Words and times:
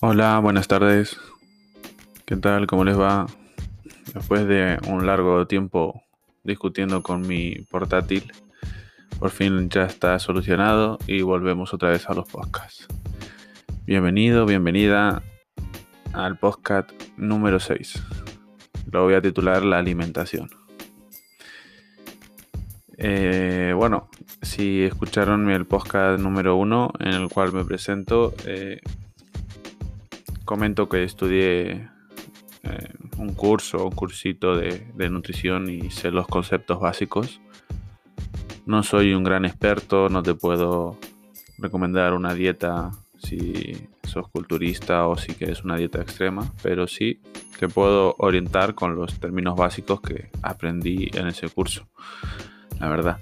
Hola, 0.00 0.38
buenas 0.38 0.68
tardes. 0.68 1.18
¿Qué 2.24 2.36
tal? 2.36 2.68
¿Cómo 2.68 2.84
les 2.84 2.96
va? 2.96 3.26
Después 4.14 4.46
de 4.46 4.78
un 4.86 5.04
largo 5.04 5.48
tiempo 5.48 6.04
discutiendo 6.44 7.02
con 7.02 7.26
mi 7.26 7.56
portátil, 7.68 8.32
por 9.18 9.30
fin 9.30 9.68
ya 9.68 9.86
está 9.86 10.16
solucionado 10.20 10.98
y 11.08 11.22
volvemos 11.22 11.74
otra 11.74 11.88
vez 11.88 12.08
a 12.08 12.14
los 12.14 12.28
podcasts. 12.28 12.86
Bienvenido, 13.86 14.46
bienvenida 14.46 15.20
al 16.12 16.38
podcast 16.38 16.92
número 17.16 17.58
6. 17.58 18.00
Lo 18.92 19.02
voy 19.02 19.14
a 19.14 19.20
titular 19.20 19.64
La 19.64 19.78
alimentación. 19.78 20.48
Eh, 22.98 23.72
bueno, 23.74 24.10
si 24.42 24.84
escucharon 24.84 25.50
el 25.50 25.66
podcast 25.66 26.20
número 26.20 26.54
1 26.54 26.92
en 27.00 27.14
el 27.14 27.28
cual 27.28 27.52
me 27.52 27.64
presento, 27.64 28.32
eh, 28.46 28.80
comento 30.48 30.88
que 30.88 31.04
estudié 31.04 31.90
eh, 32.62 32.92
un 33.18 33.34
curso, 33.34 33.84
un 33.84 33.90
cursito 33.90 34.56
de, 34.56 34.90
de, 34.94 35.10
nutrición 35.10 35.68
y 35.68 35.90
sé 35.90 36.10
los 36.10 36.26
conceptos 36.26 36.80
básicos. 36.80 37.42
No 38.64 38.82
soy 38.82 39.12
un 39.12 39.24
gran 39.24 39.44
experto, 39.44 40.08
no 40.08 40.22
te 40.22 40.32
puedo 40.32 40.96
recomendar 41.58 42.14
una 42.14 42.32
dieta 42.32 42.92
si 43.18 43.88
sos 44.02 44.28
culturista 44.28 45.06
o 45.06 45.18
si 45.18 45.34
quieres 45.34 45.64
una 45.64 45.76
dieta 45.76 46.00
extrema, 46.00 46.50
pero 46.62 46.86
sí 46.86 47.20
te 47.58 47.68
puedo 47.68 48.14
orientar 48.16 48.74
con 48.74 48.96
los 48.96 49.20
términos 49.20 49.54
básicos 49.54 50.00
que 50.00 50.30
aprendí 50.40 51.10
en 51.12 51.26
ese 51.26 51.50
curso, 51.50 51.86
la 52.80 52.88
verdad. 52.88 53.18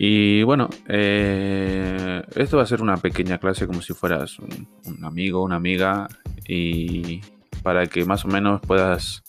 Y 0.00 0.44
bueno, 0.44 0.70
eh, 0.86 2.22
esto 2.36 2.56
va 2.56 2.62
a 2.62 2.66
ser 2.66 2.80
una 2.80 2.98
pequeña 2.98 3.38
clase 3.38 3.66
como 3.66 3.82
si 3.82 3.94
fueras 3.94 4.38
un, 4.38 5.04
amigo, 5.04 5.42
una 5.42 5.56
amiga, 5.56 6.06
y 6.46 7.20
para 7.64 7.88
que 7.88 8.04
más 8.04 8.24
o 8.24 8.28
menos 8.28 8.60
puedas 8.60 9.24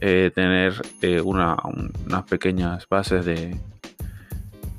eh, 0.00 0.30
tener 0.32 0.74
eh, 1.02 1.20
una, 1.20 1.56
un, 1.64 1.92
unas 2.06 2.22
pequeñas 2.24 2.86
bases 2.88 3.24
de, 3.24 3.56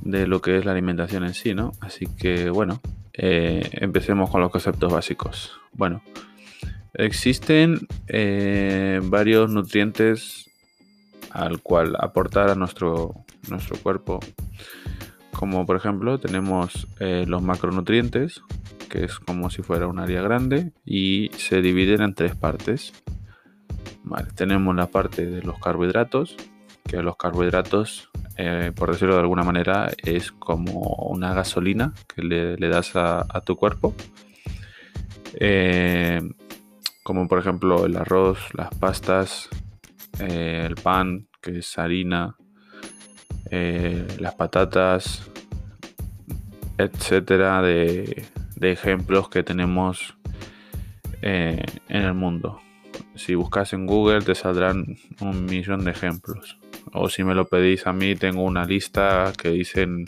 de, 0.03 0.25
lo 0.25 0.41
que 0.41 0.57
es 0.57 0.63
la 0.63 0.71
alimentación 0.71 1.25
en 1.25 1.33
sí, 1.33 1.53
¿no? 1.53 1.73
Así 1.81 2.07
que 2.07 2.49
bueno, 2.49 2.79
empecemos 3.11 4.29
con 4.29 4.39
los 4.39 4.51
conceptos 4.51 4.93
básicos. 4.93 5.51
Bueno, 5.73 6.01
existen 6.93 7.85
varios 9.03 9.51
nutrientes 9.51 10.49
al 11.31 11.61
cual 11.61 11.97
aportar 11.99 12.49
a 12.49 12.55
nuestro, 12.55 13.25
nuestro 13.49 13.75
cuerpo 13.79 14.21
como 15.39 15.65
por 15.65 15.77
ejemplo 15.77 16.19
tenemos 16.19 16.85
eh, 16.99 17.23
los 17.25 17.41
macronutrientes, 17.41 18.41
que 18.89 19.05
es 19.05 19.19
como 19.19 19.49
si 19.49 19.61
fuera 19.61 19.87
un 19.87 19.97
área 19.97 20.21
grande, 20.21 20.73
y 20.83 21.31
se 21.37 21.61
dividen 21.61 22.01
en 22.01 22.13
tres 22.13 22.35
partes. 22.35 22.91
Tenemos 24.35 24.75
la 24.75 24.87
parte 24.87 25.25
de 25.25 25.41
los 25.41 25.57
carbohidratos, 25.57 26.35
que 26.83 27.01
los 27.01 27.15
carbohidratos, 27.15 28.09
eh, 28.35 28.73
por 28.75 28.91
decirlo 28.91 29.13
de 29.13 29.21
alguna 29.21 29.43
manera, 29.43 29.89
es 30.03 30.33
como 30.33 30.81
una 31.09 31.33
gasolina 31.33 31.93
que 32.13 32.21
le, 32.21 32.67
das 32.67 32.97
a, 32.97 33.41
tu 33.45 33.55
cuerpo. 33.55 33.95
Eh, 35.35 36.19
como 37.01 37.29
por 37.29 37.39
ejemplo 37.39 37.85
el 37.85 37.95
arroz, 37.95 38.39
las 38.55 38.75
pastas, 38.75 39.47
el 40.19 40.75
pan, 40.75 41.29
que 41.41 41.59
es 41.59 41.79
harina, 41.79 42.35
las 43.49 44.35
patatas, 44.35 45.28
etcétera, 46.79 47.61
de, 47.61 48.25
ejemplos 48.61 49.29
que 49.29 49.43
tenemos 49.43 50.15
eh, 51.21 51.61
en 51.89 52.01
el 52.01 52.13
mundo. 52.13 52.61
Si 53.15 53.35
buscas 53.35 53.73
en 53.73 53.85
Google 53.85 54.21
te 54.21 54.33
saldrán 54.33 54.97
un 55.19 55.45
millón 55.45 55.83
de 55.83 55.91
ejemplos. 55.91 56.57
O 56.93 57.09
si 57.09 57.23
me 57.23 57.35
lo 57.35 57.45
pedís 57.47 57.85
a 57.85 57.93
mí, 57.93 58.15
tengo 58.15 58.43
una 58.43 58.65
lista 58.65 59.33
que 59.37 59.49
dicen 59.49 60.05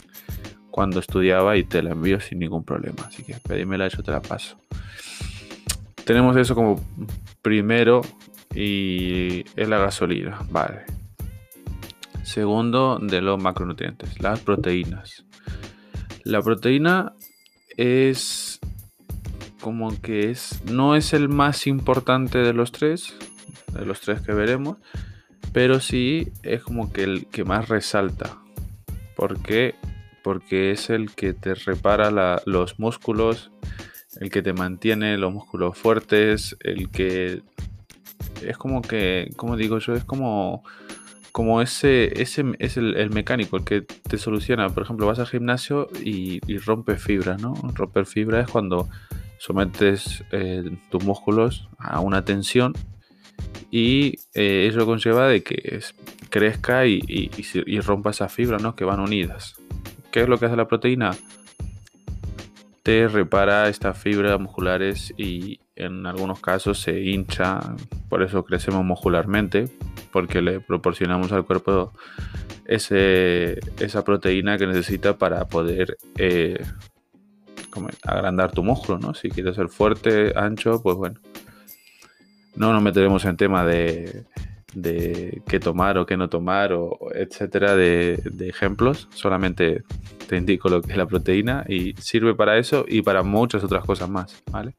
cuando 0.72 1.02
estudiaba 1.02 1.58
y 1.58 1.66
te 1.66 1.84
la 1.84 1.92
envío 1.92 2.22
sin 2.22 2.40
ningún 2.40 2.64
problema. 2.64 3.04
Así 3.06 3.24
que 3.24 3.36
pedímela 3.36 3.90
yo 3.90 4.02
te 4.02 4.12
la 4.12 4.22
paso. 4.22 4.58
Tenemos 6.06 6.38
eso 6.38 6.56
como 6.56 6.82
primero 7.42 8.02
y 8.56 9.44
es 9.58 9.68
la 9.68 9.78
gasolina. 9.78 10.40
Vale. 10.50 10.86
Segundo, 12.24 12.98
de 12.98 13.22
los 13.22 13.42
macronutrientes, 13.42 14.22
las 14.22 14.40
proteínas. 14.40 15.26
La 16.24 16.42
proteína 16.42 17.14
es 17.78 18.60
como 19.60 20.00
que 20.02 20.32
es 20.32 20.62
no 20.66 20.96
es 20.96 21.14
el 21.14 21.30
más 21.30 21.68
importante 21.68 22.40
de 22.40 22.54
los 22.54 22.72
tres, 22.72 23.14
de 23.74 23.86
los 23.86 24.02
tres 24.02 24.22
que 24.22 24.34
veremos, 24.34 24.78
pero 25.54 25.80
sí 25.80 26.32
es 26.44 26.64
como 26.64 26.92
que 26.92 27.04
el 27.04 27.28
que 27.28 27.44
más 27.44 27.70
resalta. 27.70 28.38
¿Por 29.16 29.42
qué? 29.42 29.76
Porque 30.24 30.72
es 30.72 30.90
el 30.90 31.12
que 31.12 31.34
te 31.34 31.56
repara 31.56 32.12
la, 32.12 32.42
los 32.46 32.80
músculos, 32.80 33.52
el 34.20 34.30
que 34.30 34.42
te 34.42 34.54
mantiene 34.54 35.18
los 35.18 35.34
músculos 35.34 35.78
fuertes, 35.78 36.58
el 36.62 36.90
que 36.90 37.42
es 38.42 38.58
como 38.58 38.82
que, 38.82 39.30
como 39.36 39.58
digo 39.58 39.80
yo, 39.80 39.94
es 39.94 40.04
como 40.04 40.64
como 41.32 41.62
ese, 41.62 42.22
ese 42.22 42.44
es 42.60 42.78
el, 42.78 43.10
mecánico, 43.12 43.58
el 43.58 43.64
que 43.64 43.82
te 43.82 44.18
soluciona. 44.18 44.70
Por 44.70 44.84
ejemplo, 44.84 45.08
vas 45.08 45.20
al 45.20 45.28
gimnasio 45.28 45.90
y, 46.04 46.40
y 46.52 46.58
rompes 46.58 47.02
fibras, 47.02 47.42
¿no? 47.42 47.54
Romper 47.74 48.06
fibra 48.06 48.42
es 48.42 48.50
cuando 48.50 48.90
sometes 49.38 50.24
eh, 50.32 50.64
tus 50.90 51.04
músculos 51.04 51.68
a 51.80 52.00
una 52.00 52.24
tensión 52.24 52.74
y 53.72 54.20
eh, 54.34 54.68
eso 54.70 54.86
conlleva 54.86 55.28
de 55.28 55.42
que 55.42 55.80
crezca 56.30 56.86
y, 56.86 57.00
y, 57.08 57.32
y, 57.66 57.80
rompa 57.80 58.12
esas 58.12 58.32
fibras, 58.32 58.62
¿no? 58.62 58.76
Que 58.76 58.84
van 58.84 59.00
unidas. 59.00 59.56
¿Qué 60.12 60.22
es 60.22 60.30
lo 60.30 60.38
que 60.38 60.46
hace 60.46 60.56
la 60.56 60.68
proteína? 60.68 61.12
Te 62.84 63.08
repara 63.08 63.70
estas 63.70 63.98
fibras 63.98 64.40
musculares 64.40 65.14
y 65.18 65.60
en 65.82 66.06
algunos 66.06 66.40
casos 66.40 66.80
se 66.80 67.02
hincha, 67.02 67.60
por 68.08 68.22
eso 68.22 68.44
crecemos 68.46 68.86
muscularmente, 68.86 69.70
porque 70.12 70.42
le 70.42 70.60
proporcionamos 70.60 71.32
al 71.32 71.46
cuerpo 71.46 71.94
ese, 72.66 73.60
esa 73.80 74.04
proteína 74.04 74.58
que 74.58 74.68
necesita 74.68 75.18
para 75.18 75.46
poder 75.48 75.98
eh, 76.18 76.64
agrandar 78.04 78.52
tu 78.52 78.64
músculo, 78.64 79.00
¿no? 79.00 79.14
Si 79.14 79.30
quieres 79.30 79.56
ser 79.56 79.70
fuerte, 79.70 80.34
ancho, 80.36 80.82
pues 80.82 80.96
bueno. 80.96 81.20
No 82.56 82.74
nos 82.74 82.84
meteremos 82.84 83.26
en 83.26 83.38
tema 83.38 83.66
de, 83.66 84.26
de 84.76 85.42
qué 85.48 85.60
tomar 85.60 85.98
o 85.98 86.06
qué 86.06 86.16
no 86.16 86.30
tomar, 86.30 86.74
o 86.74 86.98
etcétera, 87.14 87.76
de, 87.76 88.22
de 88.24 88.50
ejemplos. 88.50 89.08
Solamente 89.16 89.84
te 90.28 90.38
indico 90.38 90.70
lo 90.70 90.82
que 90.82 90.92
es 90.92 90.98
la 90.98 91.08
proteína 91.08 91.66
y 91.68 91.94
sirve 91.94 92.36
para 92.36 92.58
eso 92.58 92.86
y 92.88 93.02
para 93.02 93.24
muchas 93.24 93.64
otras 93.64 93.84
cosas 93.84 94.10
más, 94.10 94.44
¿vale? 94.52 94.76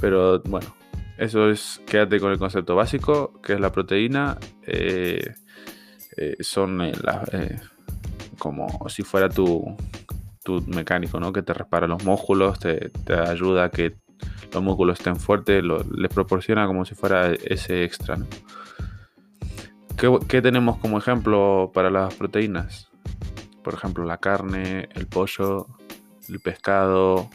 Pero 0.00 0.40
bueno, 0.40 0.74
eso 1.18 1.50
es, 1.50 1.80
quédate 1.86 2.18
con 2.18 2.32
el 2.32 2.38
concepto 2.38 2.74
básico, 2.74 3.40
que 3.42 3.54
es 3.54 3.60
la 3.60 3.70
proteína. 3.70 4.38
Eh, 4.66 5.34
eh, 6.16 6.36
son 6.40 6.82
eh, 6.82 6.92
eh, 7.32 7.60
como 8.38 8.88
si 8.88 9.02
fuera 9.02 9.28
tu, 9.28 9.76
tu, 10.42 10.60
mecánico, 10.66 11.20
¿no? 11.20 11.32
Que 11.32 11.42
te 11.42 11.54
repara 11.54 11.86
los 11.86 12.04
músculos, 12.04 12.58
te, 12.58 12.90
te 12.90 13.14
ayuda 13.14 13.64
a 13.64 13.70
que 13.70 13.96
los 14.52 14.62
músculos 14.62 14.98
estén 14.98 15.16
fuertes, 15.16 15.62
les 15.64 16.12
proporciona 16.12 16.66
como 16.66 16.84
si 16.84 16.94
fuera 16.94 17.32
ese 17.32 17.84
extra. 17.84 18.18
¿Qué, 19.96 20.18
¿Qué 20.28 20.42
tenemos 20.42 20.78
como 20.78 20.98
ejemplo 20.98 21.70
para 21.72 21.90
las 21.90 22.14
proteínas? 22.14 22.90
Por 23.62 23.74
ejemplo, 23.74 24.04
la 24.04 24.18
carne, 24.18 24.88
el 24.94 25.06
pollo, 25.06 25.68
el 26.28 26.40
pescado, 26.40 27.30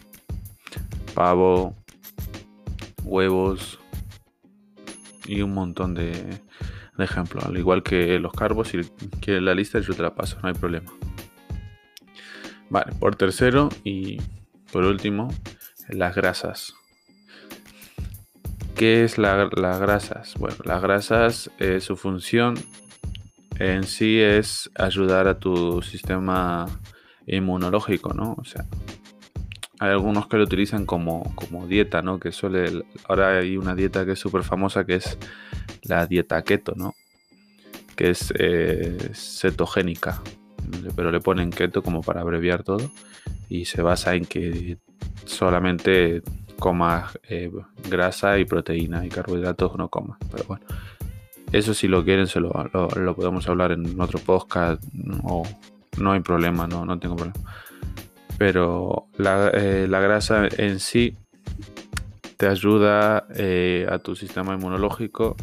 pavo, 1.13 1.75
huevos 3.05 3.79
y 5.25 5.41
un 5.41 5.53
montón 5.53 5.93
de, 5.93 6.41
ejemplos. 6.97 7.45
Al 7.45 7.57
igual 7.57 7.83
que 7.83 8.19
los 8.19 8.33
carbos, 8.33 8.69
si 8.69 8.79
quieres 9.19 9.43
la 9.43 9.53
lista, 9.53 9.79
yo 9.79 9.93
te 9.93 10.01
la 10.01 10.15
paso, 10.15 10.37
no 10.41 10.49
hay 10.49 10.55
problema. 10.55 10.91
Vale, 12.69 12.93
por 12.99 13.15
tercero 13.15 13.69
y 13.83 14.17
por 14.71 14.85
último, 14.85 15.33
las 15.89 16.15
grasas. 16.15 16.73
¿Qué 18.75 19.03
es 19.03 19.17
la, 19.17 19.49
las 19.55 19.79
grasas? 19.79 20.35
Bueno, 20.37 20.57
las 20.65 20.81
grasas, 20.81 21.51
eh, 21.59 21.79
su 21.79 21.95
función 21.95 22.55
en 23.59 23.83
sí 23.83 24.19
es 24.19 24.69
ayudar 24.75 25.27
a 25.27 25.39
tu 25.39 25.81
sistema 25.81 26.65
inmunológico, 27.25 28.13
¿no? 28.13 28.35
O 28.37 28.43
sea, 28.43 28.65
hay 29.85 29.91
algunos 29.91 30.27
que 30.27 30.37
lo 30.37 30.43
utilizan 30.43 30.85
como, 30.85 31.33
como 31.35 31.67
dieta, 31.67 32.01
¿no? 32.01 32.19
Que 32.19 32.31
suele. 32.31 32.83
Ahora 33.07 33.39
hay 33.39 33.57
una 33.57 33.75
dieta 33.75 34.05
que 34.05 34.13
es 34.13 34.19
súper 34.19 34.43
famosa 34.43 34.85
que 34.85 34.95
es 34.95 35.17
la 35.83 36.05
dieta 36.07 36.41
keto, 36.43 36.73
¿no? 36.75 36.95
Que 37.95 38.09
es 38.09 38.33
eh, 38.37 39.11
cetogénica. 39.13 40.21
Pero 40.95 41.11
le 41.11 41.19
ponen 41.19 41.51
keto 41.51 41.83
como 41.83 42.01
para 42.01 42.21
abreviar 42.21 42.63
todo. 42.63 42.91
Y 43.47 43.65
se 43.65 43.81
basa 43.81 44.15
en 44.15 44.25
que 44.25 44.77
solamente 45.25 46.21
comas 46.57 47.19
eh, 47.29 47.51
grasa 47.89 48.39
y 48.39 48.45
proteína 48.45 49.05
y 49.05 49.09
carbohidratos 49.09 49.77
no 49.77 49.89
comas. 49.89 50.17
Pero 50.31 50.45
bueno, 50.47 50.65
eso 51.51 51.73
si 51.73 51.87
lo 51.87 52.03
quieren 52.03 52.27
se 52.27 52.39
lo, 52.39 52.51
lo, 52.73 53.15
podemos 53.15 53.47
hablar 53.47 53.71
en 53.71 53.99
otro 53.99 54.19
podcast 54.19 54.83
o 55.23 55.43
no 55.97 56.11
hay 56.11 56.21
problema, 56.21 56.67
no, 56.67 56.85
no 56.85 56.99
tengo 56.99 57.15
problema. 57.15 57.39
Pero 58.37 59.07
la, 59.17 59.49
eh, 59.53 59.87
la 59.87 59.99
grasa 59.99 60.47
en 60.57 60.79
sí 60.79 61.15
te 62.37 62.47
ayuda 62.47 63.25
eh, 63.35 63.87
a 63.89 63.99
tu 63.99 64.15
sistema 64.15 64.53
inmunológico 64.53 65.35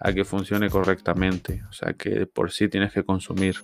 a 0.00 0.12
que 0.12 0.24
funcione 0.24 0.70
correctamente. 0.70 1.62
O 1.68 1.72
sea 1.72 1.94
que 1.94 2.26
por 2.26 2.52
sí 2.52 2.68
tienes 2.68 2.92
que 2.92 3.02
consumir. 3.02 3.56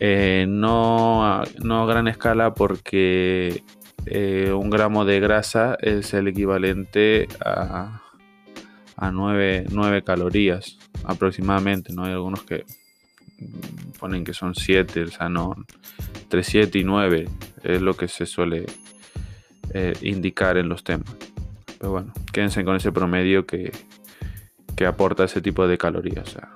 no, 0.00 1.42
no 1.62 1.82
a 1.82 1.86
gran 1.86 2.08
escala 2.08 2.52
porque 2.54 3.62
eh, 4.06 4.52
un 4.52 4.70
gramo 4.70 5.04
de 5.04 5.18
grasa 5.18 5.76
es 5.80 6.14
el 6.14 6.28
equivalente 6.28 7.26
a, 7.44 8.02
a 8.96 9.10
9, 9.10 10.02
calorías 10.04 10.78
aproximadamente, 11.04 11.92
¿no? 11.92 12.04
Hay 12.04 12.12
algunos 12.12 12.44
que 12.44 12.64
ponen 13.98 14.24
que 14.24 14.32
son 14.32 14.54
7, 14.54 15.02
o 15.02 15.08
sea, 15.08 15.28
no, 15.28 15.54
entre 16.20 16.42
7 16.42 16.78
y 16.78 16.84
9 16.84 17.28
es 17.62 17.82
lo 17.82 17.94
que 17.94 18.08
se 18.08 18.26
suele 18.26 18.66
eh, 19.72 19.94
indicar 20.02 20.56
en 20.56 20.68
los 20.68 20.84
temas. 20.84 21.14
Pero 21.78 21.92
bueno, 21.92 22.12
quédense 22.32 22.64
con 22.64 22.76
ese 22.76 22.92
promedio 22.92 23.46
que, 23.46 23.72
que 24.76 24.86
aporta 24.86 25.24
ese 25.24 25.40
tipo 25.40 25.66
de 25.66 25.78
calorías, 25.78 26.28
o 26.28 26.32
sea, 26.32 26.50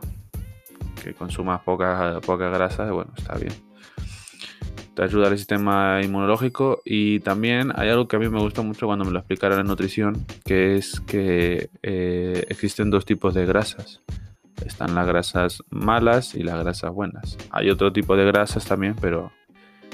que 1.03 1.15
consumas 1.15 1.61
poca, 1.63 2.21
poca 2.21 2.49
grasa, 2.49 2.91
bueno, 2.91 3.13
está 3.17 3.35
bien 3.37 3.53
te 4.95 5.03
ayuda 5.03 5.29
al 5.29 5.39
sistema 5.39 6.01
inmunológico 6.03 6.83
y 6.85 7.21
también 7.21 7.73
hay 7.75 7.89
algo 7.89 8.09
que 8.09 8.17
a 8.17 8.19
mí 8.19 8.29
me 8.29 8.41
gusta 8.41 8.63
mucho 8.63 8.87
cuando 8.87 9.05
me 9.05 9.13
lo 9.13 9.19
explicaron 9.19 9.61
en 9.61 9.67
nutrición, 9.67 10.27
que 10.45 10.77
es 10.77 11.01
que 11.01 11.71
eh, 11.83 12.45
existen 12.49 12.91
dos 12.91 13.05
tipos 13.05 13.35
de 13.35 13.47
grasas. 13.47 14.03
Están 14.65 14.95
las 14.95 15.07
grasas 15.07 15.63
malas 15.71 16.35
y 16.35 16.43
las 16.43 16.59
grasas 16.59 16.93
buenas. 16.93 17.37
Hay 17.51 17.71
otro 17.71 17.93
tipo 17.93 18.17
de 18.17 18.25
grasas 18.25 18.65
también, 18.65 18.97
pero 19.01 19.33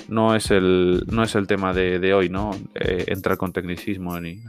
no 0.08 0.34
es 0.34 0.50
el, 0.50 1.04
no 1.08 1.22
es 1.22 1.34
el 1.34 1.46
tema 1.46 1.72
de, 1.72 2.14
hoy, 2.14 2.28
¿no? 2.28 2.50
Eh, 2.74 3.04
entrar 3.08 3.36
con 3.36 3.52
tecnicismo 3.52 4.18
ni... 4.20 4.42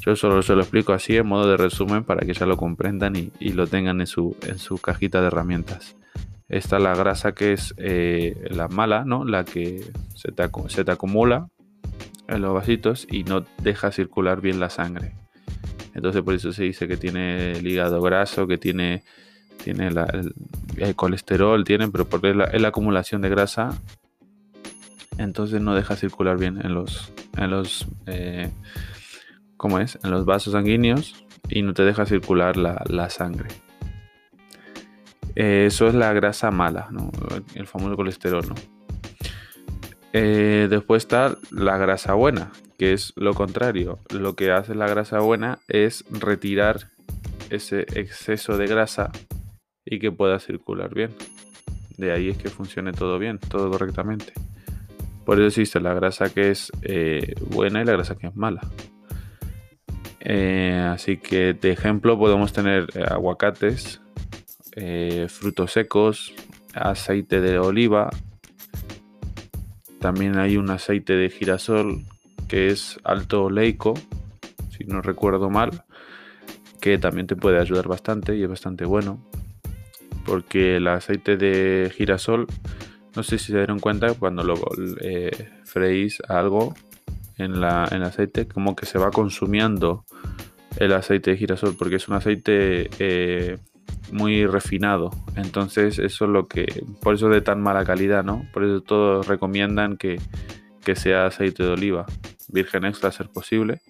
Yo 0.00 0.16
solo 0.16 0.42
se 0.42 0.54
lo 0.54 0.60
explico 0.60 0.92
así 0.92 1.16
en 1.16 1.26
modo 1.26 1.50
de 1.50 1.56
resumen 1.56 2.04
para 2.04 2.24
que 2.24 2.32
ya 2.32 2.46
lo 2.46 2.56
comprendan 2.56 3.16
y, 3.16 3.32
y 3.40 3.52
lo 3.52 3.66
tengan 3.66 4.00
en 4.00 4.06
su, 4.06 4.36
en 4.46 4.58
su 4.58 4.78
cajita 4.78 5.20
de 5.20 5.26
herramientas 5.26 5.96
está 6.48 6.78
la 6.78 6.94
grasa 6.94 7.32
que 7.32 7.52
es 7.52 7.74
eh, 7.76 8.48
la 8.50 8.68
mala, 8.68 9.04
¿no? 9.04 9.24
La 9.24 9.44
que 9.44 9.84
se 10.14 10.32
te, 10.32 10.48
se 10.68 10.84
te, 10.84 10.92
acumula 10.92 11.48
en 12.26 12.42
los 12.42 12.54
vasitos 12.54 13.06
y 13.10 13.24
no 13.24 13.44
deja 13.62 13.92
circular 13.92 14.40
bien 14.40 14.60
la 14.60 14.70
sangre. 14.70 15.14
Entonces 15.98 16.22
por 16.22 16.32
eso 16.32 16.52
se 16.52 16.62
dice 16.62 16.86
que 16.86 16.96
tiene 16.96 17.50
el 17.50 17.66
hígado 17.66 18.00
graso, 18.00 18.46
que 18.46 18.56
tiene, 18.56 19.02
tiene 19.64 19.88
el, 19.88 20.94
colesterol, 20.94 21.64
pero 21.64 22.08
porque 22.08 22.30
es 22.30 22.62
la, 22.62 22.68
acumulación 22.68 23.20
de 23.20 23.28
grasa, 23.28 23.76
entonces 25.18 25.60
no 25.60 25.74
deja 25.74 25.96
circular 25.96 26.38
bien 26.38 26.64
en 26.64 26.72
los, 26.72 27.12
en 27.36 27.50
los, 27.50 27.88
eh, 28.06 28.48
¿cómo 29.56 29.80
es? 29.80 29.98
En 30.04 30.12
los 30.12 30.24
vasos 30.24 30.52
sanguíneos 30.52 31.26
y 31.48 31.62
no 31.62 31.74
te 31.74 31.82
deja 31.82 32.06
circular 32.06 32.56
la, 32.56 32.80
la 32.88 33.10
sangre. 33.10 33.48
Eh, 35.34 35.64
eso 35.66 35.88
es 35.88 35.94
la 35.94 36.12
grasa 36.12 36.52
mala, 36.52 36.90
el 37.56 37.66
famoso 37.66 37.96
colesterol. 37.96 38.44
Eh, 40.12 40.68
después 40.70 41.04
está 41.04 41.36
la 41.50 41.76
grasa 41.76 42.14
buena, 42.14 42.50
que 42.78 42.92
es 42.92 43.12
lo 43.16 43.34
contrario. 43.34 43.98
Lo 44.10 44.34
que 44.34 44.50
hace 44.50 44.74
la 44.74 44.88
grasa 44.88 45.20
buena 45.20 45.58
es 45.68 46.04
retirar 46.10 46.88
ese 47.50 47.80
exceso 47.94 48.56
de 48.56 48.66
grasa 48.66 49.10
y 49.84 49.98
que 49.98 50.12
pueda 50.12 50.38
circular 50.38 50.94
bien. 50.94 51.10
De 51.96 52.12
ahí 52.12 52.28
es 52.28 52.38
que 52.38 52.48
funcione 52.48 52.92
todo 52.92 53.18
bien, 53.18 53.38
todo 53.38 53.70
correctamente. 53.70 54.32
Por 55.24 55.38
eso 55.38 55.48
existe 55.48 55.80
la 55.80 55.94
grasa 55.94 56.32
que 56.32 56.50
es 56.50 56.72
eh, 56.82 57.34
buena 57.50 57.82
y 57.82 57.84
la 57.84 57.92
grasa 57.92 58.16
que 58.16 58.28
es 58.28 58.36
mala. 58.36 58.62
así 60.92 61.16
que 61.18 61.54
de 61.54 61.70
ejemplo 61.72 62.18
podemos 62.18 62.52
tener 62.52 62.86
aguacates 63.10 64.00
eh, 64.80 65.26
frutos 65.28 65.72
secos, 65.72 66.32
aceite 66.72 67.40
de 67.40 67.58
oliva. 67.58 68.10
También 70.00 70.38
hay 70.38 70.56
un 70.56 70.70
aceite 70.70 71.14
de 71.14 71.30
girasol 71.30 72.04
que 72.48 72.68
es 72.68 72.98
alto 73.04 73.44
oleico, 73.44 73.94
si 74.70 74.84
no 74.84 75.02
recuerdo 75.02 75.50
mal, 75.50 75.84
que 76.80 76.98
también 76.98 77.26
te 77.26 77.36
puede 77.36 77.58
ayudar 77.60 77.88
bastante 77.88 78.36
y 78.36 78.42
es 78.42 78.48
bastante 78.48 78.84
bueno. 78.84 79.22
Porque 80.24 80.76
el 80.76 80.86
aceite 80.88 81.36
de 81.36 81.92
girasol, 81.94 82.46
no 83.16 83.22
sé 83.22 83.38
si 83.38 83.46
se 83.46 83.56
dieron 83.56 83.80
cuenta 83.80 84.14
cuando 84.14 84.44
lo 84.44 84.54
eh, 85.00 85.50
freís 85.64 86.20
algo 86.28 86.74
en, 87.36 87.60
la, 87.60 87.88
en 87.90 87.98
el 87.98 88.04
aceite, 88.04 88.46
como 88.46 88.76
que 88.76 88.86
se 88.86 88.98
va 88.98 89.10
consumiendo 89.10 90.04
el 90.76 90.92
aceite 90.92 91.32
de 91.32 91.36
girasol, 91.36 91.76
porque 91.76 91.96
es 91.96 92.08
un 92.08 92.14
aceite 92.14 92.88
eh, 92.98 93.58
muy 94.12 94.46
refinado. 94.46 95.10
Entonces 95.36 95.98
eso 95.98 96.24
es 96.24 96.30
lo 96.30 96.46
que, 96.46 96.84
por 97.02 97.14
eso 97.14 97.28
de 97.28 97.40
tan 97.40 97.60
mala 97.60 97.84
calidad, 97.84 98.24
¿no? 98.24 98.46
Por 98.52 98.64
eso 98.64 98.80
todos 98.80 99.26
recomiendan 99.26 99.96
que, 99.96 100.18
sea 100.94 101.26
aceite 101.26 101.62
de 101.62 101.68
oliva, 101.68 102.06
virgen 102.48 102.86
extra 102.86 103.12
ser 103.12 103.28
posible. 103.28 103.80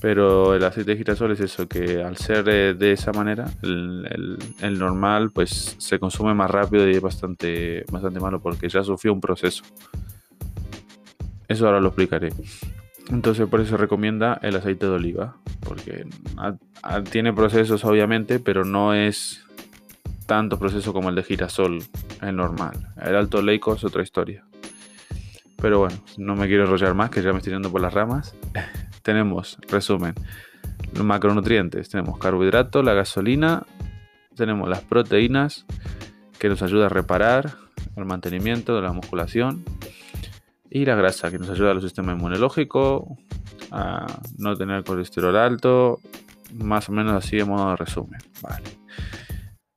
Pero 0.00 0.54
el 0.54 0.64
aceite 0.64 0.90
de 0.90 0.96
girasol 0.98 1.32
es 1.32 1.40
eso, 1.40 1.66
que 1.68 2.02
al 2.02 2.16
ser 2.16 2.44
de, 2.44 2.92
esa 2.92 3.12
manera, 3.12 3.46
el, 3.62 4.78
normal 4.78 5.30
pues 5.30 5.76
se 5.78 5.98
consume 5.98 6.34
más 6.34 6.50
rápido 6.50 6.86
y 6.88 6.94
es 6.94 7.00
bastante, 7.00 7.84
bastante 7.90 8.20
malo 8.20 8.40
porque 8.40 8.68
ya 8.68 8.82
sufrió 8.82 9.12
un 9.12 9.20
proceso. 9.20 9.62
Eso 11.48 11.66
ahora 11.66 11.80
lo 11.80 11.88
explicaré. 11.88 12.30
Entonces 13.10 13.46
por 13.48 13.60
eso 13.60 13.76
recomienda 13.76 14.38
el 14.42 14.56
aceite 14.56 14.86
de 14.86 14.92
oliva, 14.92 15.36
porque 15.60 16.06
tiene 17.10 17.32
procesos 17.32 17.84
obviamente, 17.84 18.38
pero 18.38 18.64
no 18.64 18.94
es 18.94 19.44
tanto 20.26 20.58
proceso 20.58 20.92
como 20.92 21.10
el 21.10 21.14
de 21.14 21.22
girasol, 21.22 21.82
el 22.22 22.36
normal. 22.36 22.92
El 23.00 23.16
alto 23.16 23.42
leico 23.42 23.74
es 23.74 23.84
otra 23.84 24.02
historia. 24.02 24.44
Pero 25.60 25.80
bueno, 25.80 25.96
no 26.18 26.34
me 26.34 26.46
quiero 26.46 26.64
enrollar 26.64 26.94
más, 26.94 27.10
que 27.10 27.22
ya 27.22 27.32
me 27.32 27.38
estoy 27.38 27.52
yendo 27.52 27.70
por 27.70 27.80
las 27.80 27.92
ramas. 27.92 28.34
tenemos, 29.02 29.58
resumen, 29.68 30.14
los 30.94 31.04
macronutrientes. 31.04 31.88
Tenemos 31.90 32.18
carbohidratos, 32.18 32.84
la 32.84 32.94
gasolina, 32.94 33.64
tenemos 34.34 34.68
las 34.68 34.80
proteínas, 34.80 35.66
que 36.38 36.48
nos 36.48 36.62
ayuda 36.62 36.86
a 36.86 36.88
reparar, 36.88 37.52
el 37.96 38.06
mantenimiento 38.06 38.74
de 38.74 38.82
la 38.82 38.92
musculación 38.92 39.64
y 40.74 40.84
la 40.84 40.96
grasa, 40.96 41.30
que 41.30 41.38
nos 41.38 41.48
ayuda 41.50 41.70
al 41.70 41.80
sistema 41.80 42.12
inmunológico, 42.12 43.16
a 43.70 44.06
no 44.38 44.56
tener 44.56 44.82
colesterol 44.82 45.36
alto, 45.36 46.00
más 46.52 46.88
o 46.88 46.92
menos 46.92 47.12
así 47.12 47.36
de 47.36 47.44
modo 47.44 47.70
de 47.70 47.76
resumen. 47.76 48.18
Vale. 48.42 48.64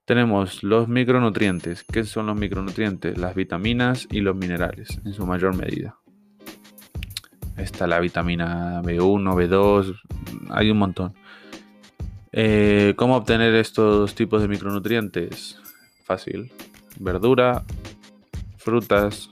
Tenemos 0.06 0.64
los 0.64 0.88
micronutrientes. 0.88 1.84
¿Qué 1.84 2.04
son 2.04 2.26
los 2.26 2.36
micronutrientes? 2.36 3.16
Las 3.16 3.36
vitaminas 3.36 4.08
y 4.10 4.22
los 4.22 4.36
minerales, 4.36 5.00
en 5.06 5.14
su 5.14 5.28
mayor 5.28 5.56
medida. 5.56 6.00
Está 7.58 7.86
la 7.86 8.00
vitamina 8.00 8.82
B1, 8.82 9.36
B2, 9.36 10.00
hay 10.50 10.72
un 10.72 10.80
montón. 10.80 11.14
Eh, 12.32 12.96
¿Cómo 12.98 13.18
obtener 13.18 13.54
estos 13.54 14.16
tipos 14.16 14.42
de 14.42 14.48
micronutrientes? 14.48 15.60
Fácil. 16.06 16.52
Verdura, 17.00 17.64
frutas, 18.58 19.30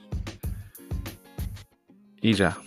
y 2.25 2.33
ya. 2.33 2.57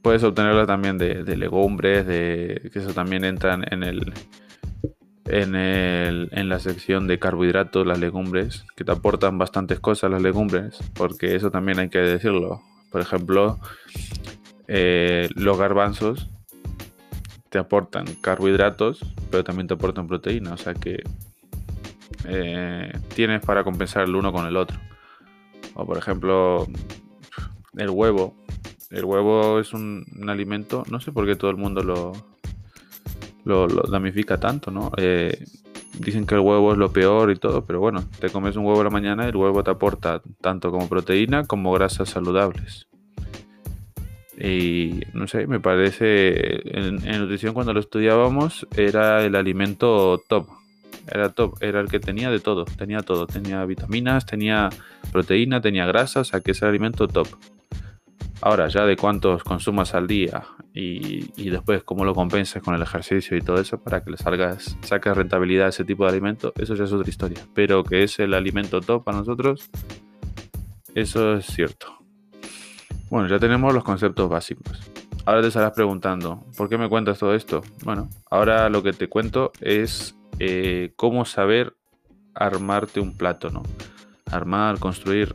Puedes 0.00 0.22
obtenerlo 0.22 0.66
también 0.66 0.96
de, 0.96 1.36
legumbres, 1.36 2.06
de 2.06 2.70
que 2.72 2.78
eso 2.78 2.94
también 2.94 3.22
entran 3.22 3.66
en 3.70 3.82
el, 3.82 4.14
en, 5.26 5.54
el, 5.54 6.30
en 6.32 6.48
la 6.48 6.58
sección 6.58 7.06
de 7.06 7.18
carbohidratos, 7.18 7.86
las 7.86 7.98
legumbres, 7.98 8.64
que 8.76 8.84
te 8.84 8.92
aportan 8.92 9.36
bastantes 9.36 9.78
cosas 9.78 10.10
las 10.10 10.22
legumbres, 10.22 10.78
porque 10.94 11.34
eso 11.34 11.50
también 11.50 11.78
hay 11.78 11.90
que 11.90 11.98
decirlo. 11.98 12.62
Por 12.90 13.02
ejemplo, 13.02 13.58
eh, 14.68 15.28
los 15.34 15.58
garbanzos 15.58 16.30
te 17.50 17.58
aportan 17.58 18.06
carbohidratos, 18.22 19.00
pero 19.30 19.44
también 19.44 19.66
te 19.66 19.74
aportan 19.74 20.08
proteína, 20.08 20.54
o 20.54 20.56
sea 20.56 20.72
que 20.72 21.02
eh, 22.24 22.90
tienes 23.14 23.44
para 23.44 23.64
compensar 23.64 24.04
el 24.04 24.16
uno 24.16 24.32
con 24.32 24.46
el 24.46 24.56
otro. 24.56 24.78
O 25.74 25.84
por 25.84 25.98
ejemplo, 25.98 26.66
el 27.76 27.90
huevo. 27.90 28.34
El 28.90 29.04
huevo 29.04 29.58
es 29.58 29.72
un, 29.72 30.04
alimento, 30.28 30.84
no 30.90 31.00
sé 31.00 31.12
por 31.12 31.26
qué 31.26 31.34
todo 31.36 31.50
el 31.50 31.56
mundo 31.56 31.82
lo, 31.82 32.12
lo, 33.44 34.38
tanto, 34.38 34.70
¿no? 34.70 34.92
Eh, 34.96 35.44
dicen 35.98 36.26
que 36.26 36.34
el 36.34 36.40
huevo 36.40 36.72
es 36.72 36.78
lo 36.78 36.92
peor 36.92 37.30
y 37.30 37.36
todo, 37.36 37.64
pero 37.64 37.80
bueno, 37.80 38.04
te 38.20 38.30
comes 38.30 38.56
un 38.56 38.64
huevo 38.64 38.80
a 38.80 38.84
la 38.84 38.90
mañana 38.90 39.24
y 39.24 39.28
el 39.28 39.36
huevo 39.36 39.64
te 39.64 39.70
aporta 39.70 40.22
tanto 40.40 40.70
como 40.70 40.88
proteína 40.88 41.44
como 41.44 41.72
grasas 41.72 42.10
saludables. 42.10 42.86
Y 44.38 45.00
no 45.14 45.26
sé, 45.26 45.46
me 45.46 45.60
parece, 45.60 46.60
en, 46.78 46.96
nutrición 47.20 47.54
cuando 47.54 47.72
lo 47.72 47.80
estudiábamos 47.80 48.66
era 48.76 49.24
el 49.24 49.34
alimento 49.34 50.22
top. 50.28 50.46
Era 51.10 51.30
top, 51.30 51.56
era 51.62 51.80
el 51.80 51.88
que 51.88 52.00
tenía 52.00 52.30
de 52.30 52.40
todo, 52.40 52.64
tenía 52.64 53.00
todo, 53.00 53.26
tenía 53.26 53.64
vitaminas, 53.64 54.26
tenía 54.26 54.68
proteína, 55.12 55.60
tenía 55.60 55.86
grasa, 55.86 56.20
o 56.20 56.24
sea 56.24 56.40
que 56.40 56.50
es 56.50 56.62
el 56.62 56.68
alimento 56.68 57.08
top. 57.08 57.28
Ahora, 58.42 58.68
ya 58.68 58.84
de 58.84 58.96
cuántos 58.96 59.42
consumas 59.42 59.94
al 59.94 60.06
día 60.06 60.44
y, 60.74 61.48
después 61.50 61.82
cómo 61.84 62.04
lo 62.04 62.14
compenses 62.14 62.62
con 62.62 62.74
el 62.74 62.82
ejercicio 62.82 63.36
y 63.36 63.40
todo 63.40 63.60
eso 63.60 63.78
para 63.78 64.04
que 64.04 64.10
le 64.10 64.18
salgas, 64.18 64.76
saques 64.82 65.16
rentabilidad 65.16 65.66
a 65.66 65.70
ese 65.70 65.84
tipo 65.84 66.04
de 66.04 66.10
alimento, 66.10 66.52
eso 66.56 66.74
ya 66.74 66.84
es 66.84 66.92
otra 66.92 67.08
historia. 67.08 67.40
Pero 67.54 67.82
que 67.82 68.02
es 68.02 68.18
el 68.18 68.34
alimento 68.34 68.80
top 68.80 69.04
para 69.04 69.18
nosotros, 69.18 69.70
eso 70.94 71.34
es 71.34 71.46
cierto. 71.46 71.96
Bueno, 73.08 73.28
ya 73.28 73.38
tenemos 73.38 73.72
los 73.72 73.84
conceptos 73.84 74.28
básicos. 74.28 74.80
Ahora 75.24 75.40
te 75.40 75.48
estarás 75.48 75.72
preguntando, 75.72 76.44
¿por 76.56 76.68
qué 76.68 76.78
me 76.78 76.88
cuentas 76.88 77.18
todo 77.18 77.34
esto? 77.34 77.62
Bueno, 77.84 78.08
ahora 78.30 78.68
lo 78.68 78.82
que 78.82 78.92
te 78.92 79.08
cuento 79.08 79.52
es 79.60 80.14
eh, 80.38 80.92
cómo 80.96 81.24
saber 81.24 81.74
armarte 82.34 83.00
un 83.00 83.16
plato, 83.16 83.50
¿no? 83.50 83.62
Armar, 84.30 84.78
construir. 84.78 85.34